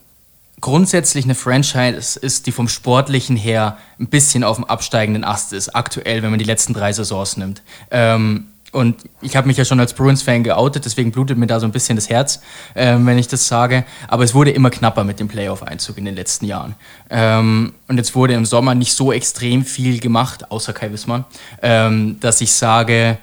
grundsätzlich 0.64 1.26
eine 1.26 1.34
Franchise 1.34 2.18
ist, 2.18 2.46
die 2.46 2.52
vom 2.52 2.68
Sportlichen 2.68 3.36
her 3.36 3.76
ein 4.00 4.06
bisschen 4.06 4.42
auf 4.42 4.56
dem 4.56 4.64
absteigenden 4.64 5.22
Ast 5.22 5.52
ist, 5.52 5.68
aktuell, 5.76 6.22
wenn 6.22 6.30
man 6.30 6.38
die 6.38 6.46
letzten 6.46 6.72
drei 6.72 6.90
Saisons 6.90 7.36
nimmt. 7.36 7.60
Ähm, 7.90 8.46
und 8.72 8.96
ich 9.20 9.36
habe 9.36 9.46
mich 9.46 9.58
ja 9.58 9.66
schon 9.66 9.78
als 9.78 9.92
Bruins-Fan 9.92 10.42
geoutet, 10.42 10.86
deswegen 10.86 11.12
blutet 11.12 11.36
mir 11.36 11.46
da 11.46 11.60
so 11.60 11.66
ein 11.66 11.70
bisschen 11.70 11.96
das 11.96 12.08
Herz, 12.08 12.40
ähm, 12.74 13.04
wenn 13.04 13.18
ich 13.18 13.28
das 13.28 13.46
sage. 13.46 13.84
Aber 14.08 14.24
es 14.24 14.32
wurde 14.32 14.52
immer 14.52 14.70
knapper 14.70 15.04
mit 15.04 15.20
dem 15.20 15.28
Playoff-Einzug 15.28 15.98
in 15.98 16.06
den 16.06 16.14
letzten 16.14 16.46
Jahren. 16.46 16.76
Ähm, 17.10 17.74
und 17.86 17.98
jetzt 17.98 18.14
wurde 18.14 18.32
im 18.32 18.46
Sommer 18.46 18.74
nicht 18.74 18.94
so 18.94 19.12
extrem 19.12 19.66
viel 19.66 20.00
gemacht, 20.00 20.50
außer 20.50 20.72
Kai 20.72 20.90
Wissmann, 20.92 21.26
ähm, 21.60 22.18
dass 22.20 22.40
ich 22.40 22.52
sage, 22.52 23.18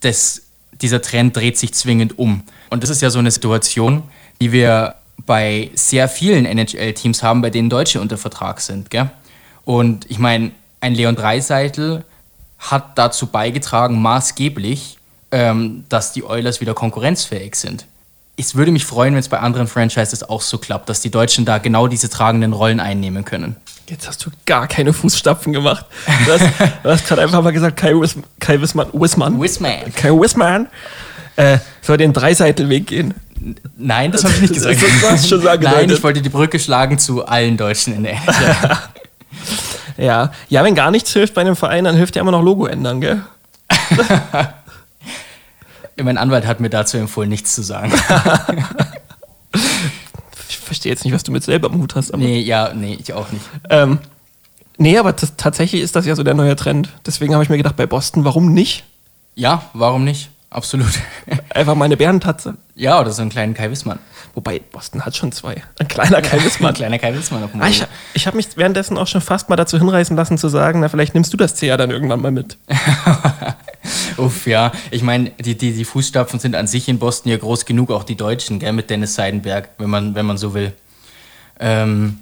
das, 0.00 0.40
dieser 0.80 1.02
Trend 1.02 1.36
dreht 1.36 1.58
sich 1.58 1.74
zwingend 1.74 2.18
um. 2.18 2.44
Und 2.70 2.82
das 2.82 2.88
ist 2.88 3.02
ja 3.02 3.10
so 3.10 3.18
eine 3.18 3.30
Situation, 3.30 4.04
die 4.40 4.52
wir 4.52 4.94
bei 5.26 5.70
sehr 5.74 6.08
vielen 6.08 6.46
NHL-Teams 6.46 7.22
haben, 7.22 7.42
bei 7.42 7.50
denen 7.50 7.70
Deutsche 7.70 8.00
unter 8.00 8.18
Vertrag 8.18 8.60
sind. 8.60 8.90
Gell? 8.90 9.10
Und 9.64 10.10
ich 10.10 10.18
meine, 10.18 10.52
ein 10.80 10.94
Leon 10.94 11.16
Dreiseitel 11.16 12.04
hat 12.58 12.96
dazu 12.98 13.26
beigetragen, 13.26 14.00
maßgeblich, 14.00 14.98
ähm, 15.30 15.84
dass 15.88 16.12
die 16.12 16.24
Oilers 16.24 16.60
wieder 16.60 16.74
konkurrenzfähig 16.74 17.54
sind. 17.56 17.86
Es 18.36 18.54
würde 18.54 18.72
mich 18.72 18.84
freuen, 18.84 19.12
wenn 19.14 19.20
es 19.20 19.28
bei 19.28 19.38
anderen 19.38 19.66
Franchises 19.66 20.22
auch 20.22 20.40
so 20.40 20.58
klappt, 20.58 20.88
dass 20.88 21.00
die 21.00 21.10
Deutschen 21.10 21.44
da 21.44 21.58
genau 21.58 21.86
diese 21.86 22.08
tragenden 22.08 22.52
Rollen 22.52 22.80
einnehmen 22.80 23.24
können. 23.24 23.56
Jetzt 23.88 24.08
hast 24.08 24.24
du 24.24 24.30
gar 24.46 24.68
keine 24.68 24.92
Fußstapfen 24.92 25.52
gemacht. 25.52 25.84
Du 26.24 26.32
hast, 26.32 26.44
hast 26.84 27.06
gerade 27.06 27.22
einfach 27.22 27.42
mal 27.42 27.52
gesagt, 27.52 27.76
Kai, 27.76 27.92
Wis 27.92 28.16
Kai 28.40 28.60
Wissmann, 28.60 28.88
Wissmann, 28.92 29.40
Wissman. 29.40 29.92
Kai 29.94 30.10
Wissmann 30.10 30.68
äh, 31.36 31.58
soll 31.82 31.96
den 31.96 32.12
Dreiseitelweg 32.12 32.86
gehen. 32.86 33.14
Nein, 33.76 34.12
das 34.12 34.24
habe 34.24 34.34
ich 34.34 34.40
nicht 34.42 34.54
gesagt. 34.54 34.78
Das- 35.02 35.10
das 35.22 35.28
schon 35.28 35.46
angedeutet. 35.46 35.78
Nein, 35.78 35.90
ich 35.90 36.02
wollte 36.02 36.22
die 36.22 36.28
Brücke 36.28 36.58
schlagen 36.58 36.98
zu 36.98 37.24
allen 37.26 37.56
Deutschen 37.56 37.94
in 37.94 38.02
der 38.04 38.12
NHL. 38.14 38.78
Ja. 39.98 40.32
ja, 40.48 40.64
wenn 40.64 40.74
gar 40.74 40.90
nichts 40.90 41.12
hilft 41.12 41.34
bei 41.34 41.42
einem 41.42 41.54
Verein, 41.54 41.84
dann 41.84 41.94
hilft 41.94 42.16
ja 42.16 42.22
immer 42.22 42.30
noch 42.32 42.42
Logo 42.42 42.64
ändern, 42.66 43.00
gell? 43.02 43.22
mein 46.02 46.18
Anwalt 46.18 46.46
hat 46.46 46.60
mir 46.60 46.70
dazu 46.70 46.96
empfohlen, 46.96 47.28
nichts 47.28 47.54
zu 47.54 47.62
sagen. 47.62 47.92
Ich 50.48 50.58
verstehe 50.58 50.90
jetzt 50.90 51.04
nicht, 51.04 51.14
was 51.14 51.22
du 51.22 51.30
mit 51.30 51.44
selber 51.44 51.68
am 51.70 51.78
Hut 51.78 51.94
hast. 51.94 52.12
Aber, 52.12 52.22
Nee, 52.22 52.40
ja, 52.40 52.72
nee, 52.74 52.98
ich 53.00 53.12
auch 53.12 53.30
nicht. 53.30 53.44
ähm, 53.70 53.98
nee 54.78 54.98
aber 54.98 55.12
das, 55.12 55.34
tatsächlich 55.36 55.82
ist 55.82 55.94
das 55.94 56.06
ja 56.06 56.16
so 56.16 56.22
der 56.22 56.34
neue 56.34 56.56
Trend. 56.56 56.88
Deswegen 57.06 57.34
habe 57.34 57.44
ich 57.44 57.50
mir 57.50 57.58
gedacht, 57.58 57.76
bei 57.76 57.86
Boston, 57.86 58.24
warum 58.24 58.52
nicht? 58.52 58.84
Ja, 59.34 59.62
warum 59.74 60.04
nicht? 60.04 60.30
Absolut. 60.50 60.90
Einfach 61.54 61.74
mal 61.74 61.84
eine 61.84 61.96
Bärentatze. 61.96 62.56
ja, 62.74 62.98
oder 63.00 63.10
so 63.10 63.20
einen 63.22 63.30
kleinen 63.30 63.54
Kai 63.54 63.70
Wissmann. 63.70 63.98
Wobei, 64.34 64.60
Boston 64.60 65.04
hat 65.04 65.14
schon 65.16 65.32
zwei. 65.32 65.62
Ein 65.78 65.88
kleiner 65.88 66.22
Kai 66.22 66.42
Wissmann. 66.44 66.70
Ein 66.70 66.74
kleiner 66.76 66.98
Kai 66.98 67.14
Wissmann 67.14 67.42
auf 67.44 67.50
dem 67.52 67.60
Ah, 67.60 67.68
ich 67.68 67.84
ich 68.14 68.26
habe 68.26 68.36
mich 68.36 68.56
währenddessen 68.56 68.96
auch 68.96 69.06
schon 69.06 69.20
fast 69.20 69.50
mal 69.50 69.56
dazu 69.56 69.78
hinreißen 69.78 70.16
lassen 70.16 70.38
zu 70.38 70.48
sagen, 70.48 70.80
na, 70.80 70.88
vielleicht 70.88 71.14
nimmst 71.14 71.32
du 71.32 71.36
das 71.36 71.54
C 71.54 71.66
ja 71.66 71.76
dann 71.76 71.90
irgendwann 71.90 72.20
mal 72.20 72.30
mit. 72.30 72.56
Uff, 74.16 74.46
ja. 74.46 74.72
Ich 74.90 75.02
meine, 75.02 75.30
die, 75.30 75.56
die, 75.56 75.72
die 75.72 75.84
Fußstapfen 75.84 76.40
sind 76.40 76.54
an 76.54 76.66
sich 76.66 76.88
in 76.88 76.98
Boston 76.98 77.30
ja 77.30 77.36
groß 77.38 77.66
genug, 77.66 77.90
auch 77.90 78.04
die 78.04 78.16
Deutschen, 78.16 78.58
gell, 78.58 78.72
mit 78.72 78.88
Dennis 78.90 79.14
Seidenberg, 79.14 79.70
wenn 79.78 79.90
man, 79.90 80.14
wenn 80.14 80.24
man 80.26 80.38
so 80.38 80.54
will. 80.54 80.72
Ähm, 81.60 82.18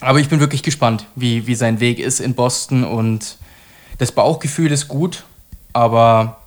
aber 0.00 0.20
ich 0.20 0.28
bin 0.28 0.40
wirklich 0.40 0.62
gespannt, 0.62 1.06
wie, 1.16 1.46
wie 1.46 1.54
sein 1.54 1.80
Weg 1.80 1.98
ist 1.98 2.20
in 2.20 2.34
Boston 2.34 2.84
und 2.84 3.36
das 3.98 4.12
Bauchgefühl 4.12 4.70
ist 4.72 4.88
gut, 4.88 5.24
aber 5.72 6.41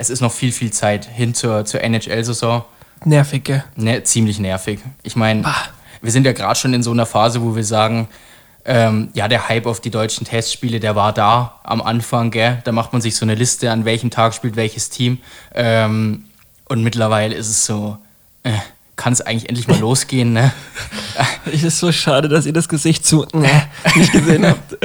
es 0.00 0.08
ist 0.08 0.22
noch 0.22 0.32
viel, 0.32 0.50
viel 0.50 0.72
Zeit 0.72 1.04
hin 1.04 1.34
zur, 1.34 1.66
zur 1.66 1.82
NHL-Saison. 1.82 2.64
Nervig, 3.04 3.44
gell? 3.44 3.64
Ne, 3.76 4.02
ziemlich 4.02 4.38
nervig. 4.38 4.80
Ich 5.02 5.14
meine, 5.14 5.44
wir 6.00 6.10
sind 6.10 6.24
ja 6.24 6.32
gerade 6.32 6.58
schon 6.58 6.72
in 6.72 6.82
so 6.82 6.90
einer 6.90 7.04
Phase, 7.04 7.42
wo 7.42 7.54
wir 7.54 7.64
sagen, 7.64 8.08
ähm, 8.64 9.10
ja, 9.12 9.28
der 9.28 9.48
Hype 9.48 9.66
auf 9.66 9.80
die 9.80 9.90
deutschen 9.90 10.26
Testspiele, 10.26 10.80
der 10.80 10.96
war 10.96 11.12
da 11.12 11.60
am 11.64 11.82
Anfang, 11.82 12.30
gell? 12.30 12.62
Da 12.64 12.72
macht 12.72 12.94
man 12.94 13.02
sich 13.02 13.14
so 13.14 13.26
eine 13.26 13.34
Liste, 13.34 13.70
an 13.70 13.84
welchem 13.84 14.10
Tag 14.10 14.32
spielt 14.32 14.56
welches 14.56 14.88
Team. 14.88 15.18
Ähm, 15.54 16.24
und 16.66 16.82
mittlerweile 16.82 17.34
ist 17.34 17.48
es 17.48 17.66
so, 17.66 17.98
äh, 18.42 18.52
kann 18.96 19.12
es 19.12 19.20
eigentlich 19.20 19.50
endlich 19.50 19.68
mal 19.68 19.78
losgehen, 19.80 20.32
ne? 20.32 20.50
Es 21.52 21.62
ist 21.62 21.78
so 21.78 21.92
schade, 21.92 22.28
dass 22.28 22.46
ihr 22.46 22.54
das 22.54 22.70
Gesicht 22.70 23.04
zu 23.04 23.26
ne, 23.34 23.68
nicht 23.96 24.12
gesehen 24.12 24.46
habt. 24.46 24.78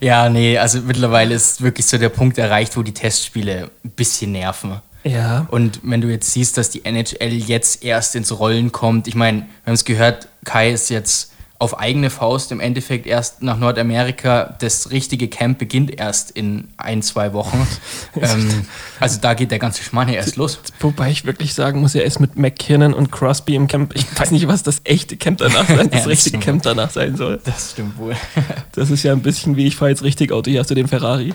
Ja, 0.00 0.28
nee, 0.28 0.58
also 0.58 0.80
mittlerweile 0.80 1.34
ist 1.34 1.62
wirklich 1.62 1.86
so 1.86 1.98
der 1.98 2.08
Punkt 2.08 2.38
erreicht, 2.38 2.76
wo 2.76 2.82
die 2.82 2.94
Testspiele 2.94 3.70
ein 3.84 3.90
bisschen 3.90 4.32
nerven. 4.32 4.80
Ja. 5.04 5.46
Und 5.50 5.80
wenn 5.82 6.00
du 6.00 6.08
jetzt 6.08 6.32
siehst, 6.32 6.58
dass 6.58 6.70
die 6.70 6.84
NHL 6.84 7.32
jetzt 7.32 7.84
erst 7.84 8.14
ins 8.16 8.38
Rollen 8.38 8.72
kommt, 8.72 9.08
ich 9.08 9.14
meine, 9.14 9.40
wir 9.40 9.66
haben 9.66 9.74
es 9.74 9.84
gehört, 9.84 10.28
Kai 10.44 10.70
ist 10.70 10.90
jetzt 10.90 11.32
auf 11.60 11.78
eigene 11.78 12.08
Faust 12.08 12.52
im 12.52 12.58
Endeffekt 12.58 13.06
erst 13.06 13.42
nach 13.42 13.58
Nordamerika. 13.58 14.56
Das 14.60 14.90
richtige 14.90 15.28
Camp 15.28 15.58
beginnt 15.58 16.00
erst 16.00 16.30
in 16.30 16.68
ein, 16.78 17.02
zwei 17.02 17.34
Wochen. 17.34 17.66
ähm, 18.16 18.66
also 18.98 19.20
da 19.20 19.34
geht 19.34 19.50
der 19.50 19.58
ganze 19.58 19.82
Schmarrn 19.82 20.08
ja 20.08 20.14
erst 20.14 20.36
los. 20.36 20.58
Wobei 20.80 21.10
ich 21.10 21.26
wirklich 21.26 21.52
sagen 21.52 21.82
muss, 21.82 21.94
er 21.94 22.04
ist 22.04 22.18
mit 22.18 22.36
McKinnon 22.36 22.94
und 22.94 23.12
Crosby 23.12 23.56
im 23.56 23.68
Camp. 23.68 23.94
Ich 23.94 24.06
weiß 24.18 24.30
nicht, 24.30 24.48
was 24.48 24.62
das 24.62 24.80
echte 24.84 25.18
Camp 25.18 25.36
danach 25.36 25.68
sein, 25.68 25.90
das 25.90 26.06
richtige. 26.08 26.38
Camp 26.38 26.62
danach 26.62 26.90
sein 26.90 27.16
soll. 27.16 27.38
Das 27.44 27.72
stimmt 27.72 27.98
wohl. 27.98 28.16
Das 28.72 28.88
ist 28.90 29.02
ja 29.02 29.12
ein 29.12 29.20
bisschen 29.20 29.56
wie 29.56 29.66
ich 29.66 29.76
fahre 29.76 29.90
jetzt 29.90 30.02
richtig 30.02 30.32
Auto, 30.32 30.50
hier 30.50 30.60
hast 30.60 30.70
du 30.70 30.74
den 30.74 30.88
Ferrari. 30.88 31.34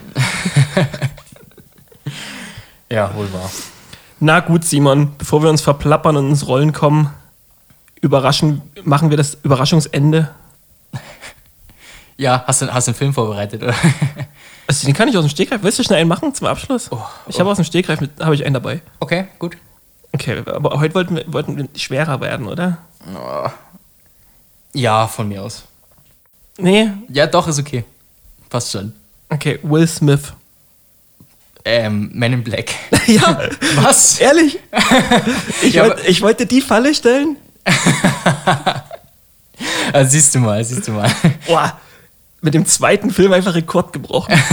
ja, 2.89 3.13
wohl 3.13 3.31
wahr. 3.31 3.51
Na 4.19 4.39
gut, 4.39 4.63
Simon, 4.63 5.11
bevor 5.17 5.43
wir 5.43 5.49
uns 5.49 5.61
verplappern 5.61 6.15
und 6.15 6.29
ins 6.29 6.47
Rollen 6.47 6.73
kommen, 6.73 7.11
überraschen, 8.05 8.61
machen 8.83 9.09
wir 9.09 9.17
das 9.17 9.37
Überraschungsende. 9.43 10.29
Ja, 12.17 12.45
hast 12.47 12.61
du, 12.61 12.73
hast 12.73 12.87
du 12.87 12.91
einen 12.91 12.97
Film 12.97 13.13
vorbereitet, 13.13 13.61
oder? 13.61 13.75
Also 14.67 14.87
den 14.87 14.95
kann 14.95 15.07
ich 15.09 15.15
aus 15.17 15.23
dem 15.25 15.29
Stegreif. 15.29 15.61
Willst 15.61 15.77
du 15.77 15.83
schnell 15.83 15.99
einen 15.99 16.07
machen 16.09 16.33
zum 16.33 16.47
Abschluss? 16.47 16.89
Oh, 16.91 16.97
ich 17.27 17.39
habe 17.39 17.51
aus 17.51 17.57
dem 17.57 17.65
Stegreif 17.65 17.99
mit- 18.01 18.19
habe 18.19 18.33
ich 18.33 18.43
einen 18.45 18.53
dabei. 18.55 18.81
Okay, 18.99 19.27
gut. 19.37 19.57
Okay, 20.13 20.41
aber 20.45 20.79
heute 20.79 20.95
wollten 20.95 21.17
wir, 21.17 21.25
wollten 21.27 21.55
wir 21.57 21.67
schwerer 21.75 22.19
werden, 22.21 22.47
oder? 22.47 22.77
Ja, 24.73 25.05
von 25.07 25.27
mir 25.27 25.43
aus. 25.43 25.63
Nee. 26.57 26.89
Ja, 27.09 27.27
doch, 27.27 27.47
ist 27.47 27.59
okay. 27.59 27.83
Passt 28.49 28.71
schon. 28.71 28.93
Okay, 29.29 29.59
Will 29.61 29.85
Smith. 29.87 30.33
Ähm, 31.63 32.09
Men 32.13 32.33
in 32.33 32.43
Black. 32.43 32.71
ja, 33.07 33.37
Was? 33.75 34.19
ehrlich? 34.19 34.57
Ich, 35.61 35.73
Ja, 35.75 35.83
wollt, 35.89 36.07
ich 36.07 36.21
wollte 36.23 36.45
die 36.47 36.61
Falle 36.61 36.95
stellen. 36.95 37.35
Also, 39.93 40.11
siehst 40.11 40.35
du 40.35 40.39
mal, 40.39 40.63
siehst 40.63 40.87
du 40.87 40.91
mal. 40.91 41.09
Boah, 41.47 41.79
mit 42.41 42.53
dem 42.53 42.65
zweiten 42.65 43.11
Film 43.11 43.31
einfach 43.31 43.55
Rekord 43.55 43.93
gebrochen. 43.93 44.35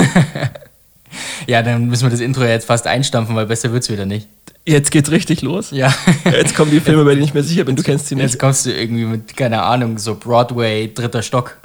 Ja, 1.47 1.61
dann 1.63 1.89
müssen 1.89 2.05
wir 2.05 2.11
das 2.11 2.21
Intro 2.21 2.43
jetzt 2.45 2.65
fast 2.67 2.87
einstampfen, 2.87 3.37
weil 3.37 3.45
besser 3.45 3.71
wird's 3.73 3.91
wieder 3.91 4.07
nicht. 4.07 4.29
Jetzt 4.65 4.91
geht's 4.91 5.11
richtig 5.11 5.43
los. 5.43 5.71
Ja. 5.71 5.93
Jetzt 6.25 6.55
kommen 6.57 6.71
die 6.71 6.81
Filme, 6.81 7.05
bei 7.05 7.11
denen 7.11 7.25
ich 7.25 7.35
mir 7.35 7.43
sicher 7.43 7.65
bin, 7.65 7.77
du 7.77 7.83
kennst 7.83 8.07
sie 8.07 8.15
Jetzt 8.15 8.31
nicht. 8.33 8.39
kommst 8.41 8.65
du 8.65 8.73
irgendwie 8.73 9.05
mit, 9.05 9.37
keine 9.37 9.63
Ahnung, 9.63 9.99
so 9.99 10.15
Broadway, 10.15 10.91
dritter 10.95 11.21
Stock. 11.23 11.59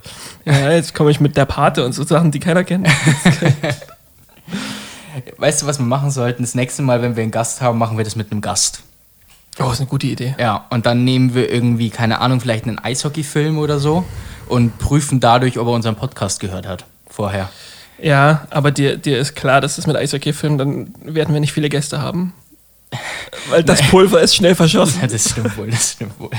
Ja, 0.43 0.71
jetzt 0.71 0.93
komme 0.93 1.11
ich 1.11 1.21
mit 1.21 1.37
der 1.37 1.45
Pate 1.45 1.85
und 1.85 1.93
so 1.93 2.03
Sachen, 2.03 2.31
die 2.31 2.39
keiner 2.39 2.65
kennt. 2.65 2.89
Weißt 5.37 5.61
du, 5.61 5.65
was 5.67 5.79
wir 5.79 5.85
machen 5.85 6.11
sollten? 6.11 6.43
Das 6.43 6.55
nächste 6.55 6.81
Mal, 6.81 7.01
wenn 7.01 7.15
wir 7.15 7.23
einen 7.23 7.31
Gast 7.31 7.61
haben, 7.61 7.77
machen 7.77 7.97
wir 7.97 8.03
das 8.03 8.17
mit 8.17 8.31
einem 8.31 8.41
Gast. 8.41 8.83
Oh, 9.59 9.71
ist 9.71 9.79
eine 9.79 9.89
gute 9.89 10.07
Idee. 10.07 10.35
Ja, 10.39 10.65
und 10.69 10.85
dann 10.85 11.03
nehmen 11.03 11.33
wir 11.33 11.51
irgendwie, 11.51 11.89
keine 11.89 12.21
Ahnung, 12.21 12.39
vielleicht 12.39 12.65
einen 12.65 12.77
Eishockey-Film 12.77 13.57
oder 13.57 13.79
so 13.79 14.05
und 14.47 14.77
prüfen 14.77 15.19
dadurch, 15.19 15.57
ob 15.57 15.67
er 15.67 15.73
unseren 15.73 15.95
Podcast 15.95 16.39
gehört 16.39 16.67
hat. 16.67 16.85
Vorher. 17.09 17.49
Ja, 17.99 18.45
aber 18.51 18.71
dir, 18.71 18.97
dir 18.97 19.17
ist 19.17 19.35
klar, 19.35 19.59
dass 19.59 19.77
das 19.77 19.87
mit 19.87 19.95
Eishockey-Filmen, 19.95 20.57
dann 20.57 20.93
werden 21.01 21.33
wir 21.33 21.39
nicht 21.39 21.53
viele 21.53 21.69
Gäste 21.69 22.01
haben. 22.01 22.33
Weil 23.49 23.63
das 23.63 23.81
Pulver 23.89 24.21
ist 24.21 24.35
schnell 24.35 24.55
verschossen. 24.55 24.99
Ja, 25.01 25.07
das 25.07 25.31
stimmt 25.31 25.57
wohl, 25.57 25.71
das 25.71 25.93
stimmt 25.93 26.19
wohl. 26.19 26.29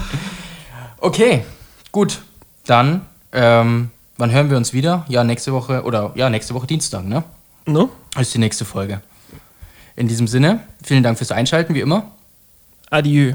okay, 0.98 1.44
gut. 1.90 2.20
Dann, 2.66 3.06
ähm, 3.32 3.90
wann 4.16 4.30
hören 4.30 4.50
wir 4.50 4.56
uns 4.56 4.72
wieder? 4.72 5.04
Ja, 5.08 5.24
nächste 5.24 5.52
Woche, 5.52 5.82
oder 5.82 6.12
ja, 6.14 6.30
nächste 6.30 6.54
Woche 6.54 6.66
Dienstag, 6.66 7.04
ne? 7.04 7.24
No? 7.66 7.90
Das 8.14 8.28
ist 8.28 8.34
die 8.34 8.38
nächste 8.38 8.64
Folge. 8.64 9.00
In 9.96 10.06
diesem 10.06 10.28
Sinne, 10.28 10.60
vielen 10.82 11.02
Dank 11.02 11.18
fürs 11.18 11.32
Einschalten, 11.32 11.74
wie 11.74 11.80
immer. 11.80 12.12
Adieu. 12.90 13.34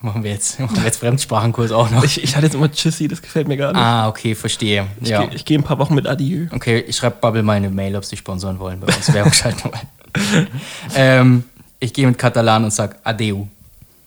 Machen 0.00 0.22
wir 0.22 0.32
jetzt, 0.32 0.60
machen 0.60 0.76
wir 0.76 0.84
jetzt 0.84 0.98
Fremdsprachenkurs 0.98 1.72
auch 1.72 1.90
noch. 1.90 2.04
Ich, 2.04 2.22
ich 2.22 2.36
hatte 2.36 2.44
jetzt 2.46 2.54
immer 2.54 2.70
Tschüssi, 2.70 3.08
das 3.08 3.22
gefällt 3.22 3.48
mir 3.48 3.56
gar 3.56 3.72
nicht. 3.72 3.80
Ah, 3.80 4.08
okay, 4.08 4.34
verstehe. 4.34 4.86
Ich, 5.00 5.08
Ja. 5.08 5.24
geh- 5.24 5.34
ich 5.34 5.44
gehe 5.46 5.58
ein 5.58 5.62
paar 5.62 5.78
Wochen 5.78 5.94
mit 5.94 6.06
Adieu. 6.06 6.46
Okay, 6.52 6.80
ich 6.86 6.96
schreibe 6.96 7.16
Bubble 7.20 7.42
mal 7.42 7.54
eine 7.54 7.70
Mail, 7.70 7.96
ob 7.96 8.04
sie 8.04 8.16
sponsoren 8.18 8.58
wollen, 8.58 8.80
bei 8.80 8.94
uns 8.94 9.10
Werbung 9.14 9.32
schalten 9.32 9.64
wollen. 9.64 10.46
ähm, 10.94 11.44
ich 11.80 11.94
gehe 11.94 12.06
mit 12.06 12.18
Katalan 12.18 12.64
und 12.64 12.70
sag 12.72 12.96
Adeu. 13.02 13.44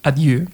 Adieu. 0.03 0.45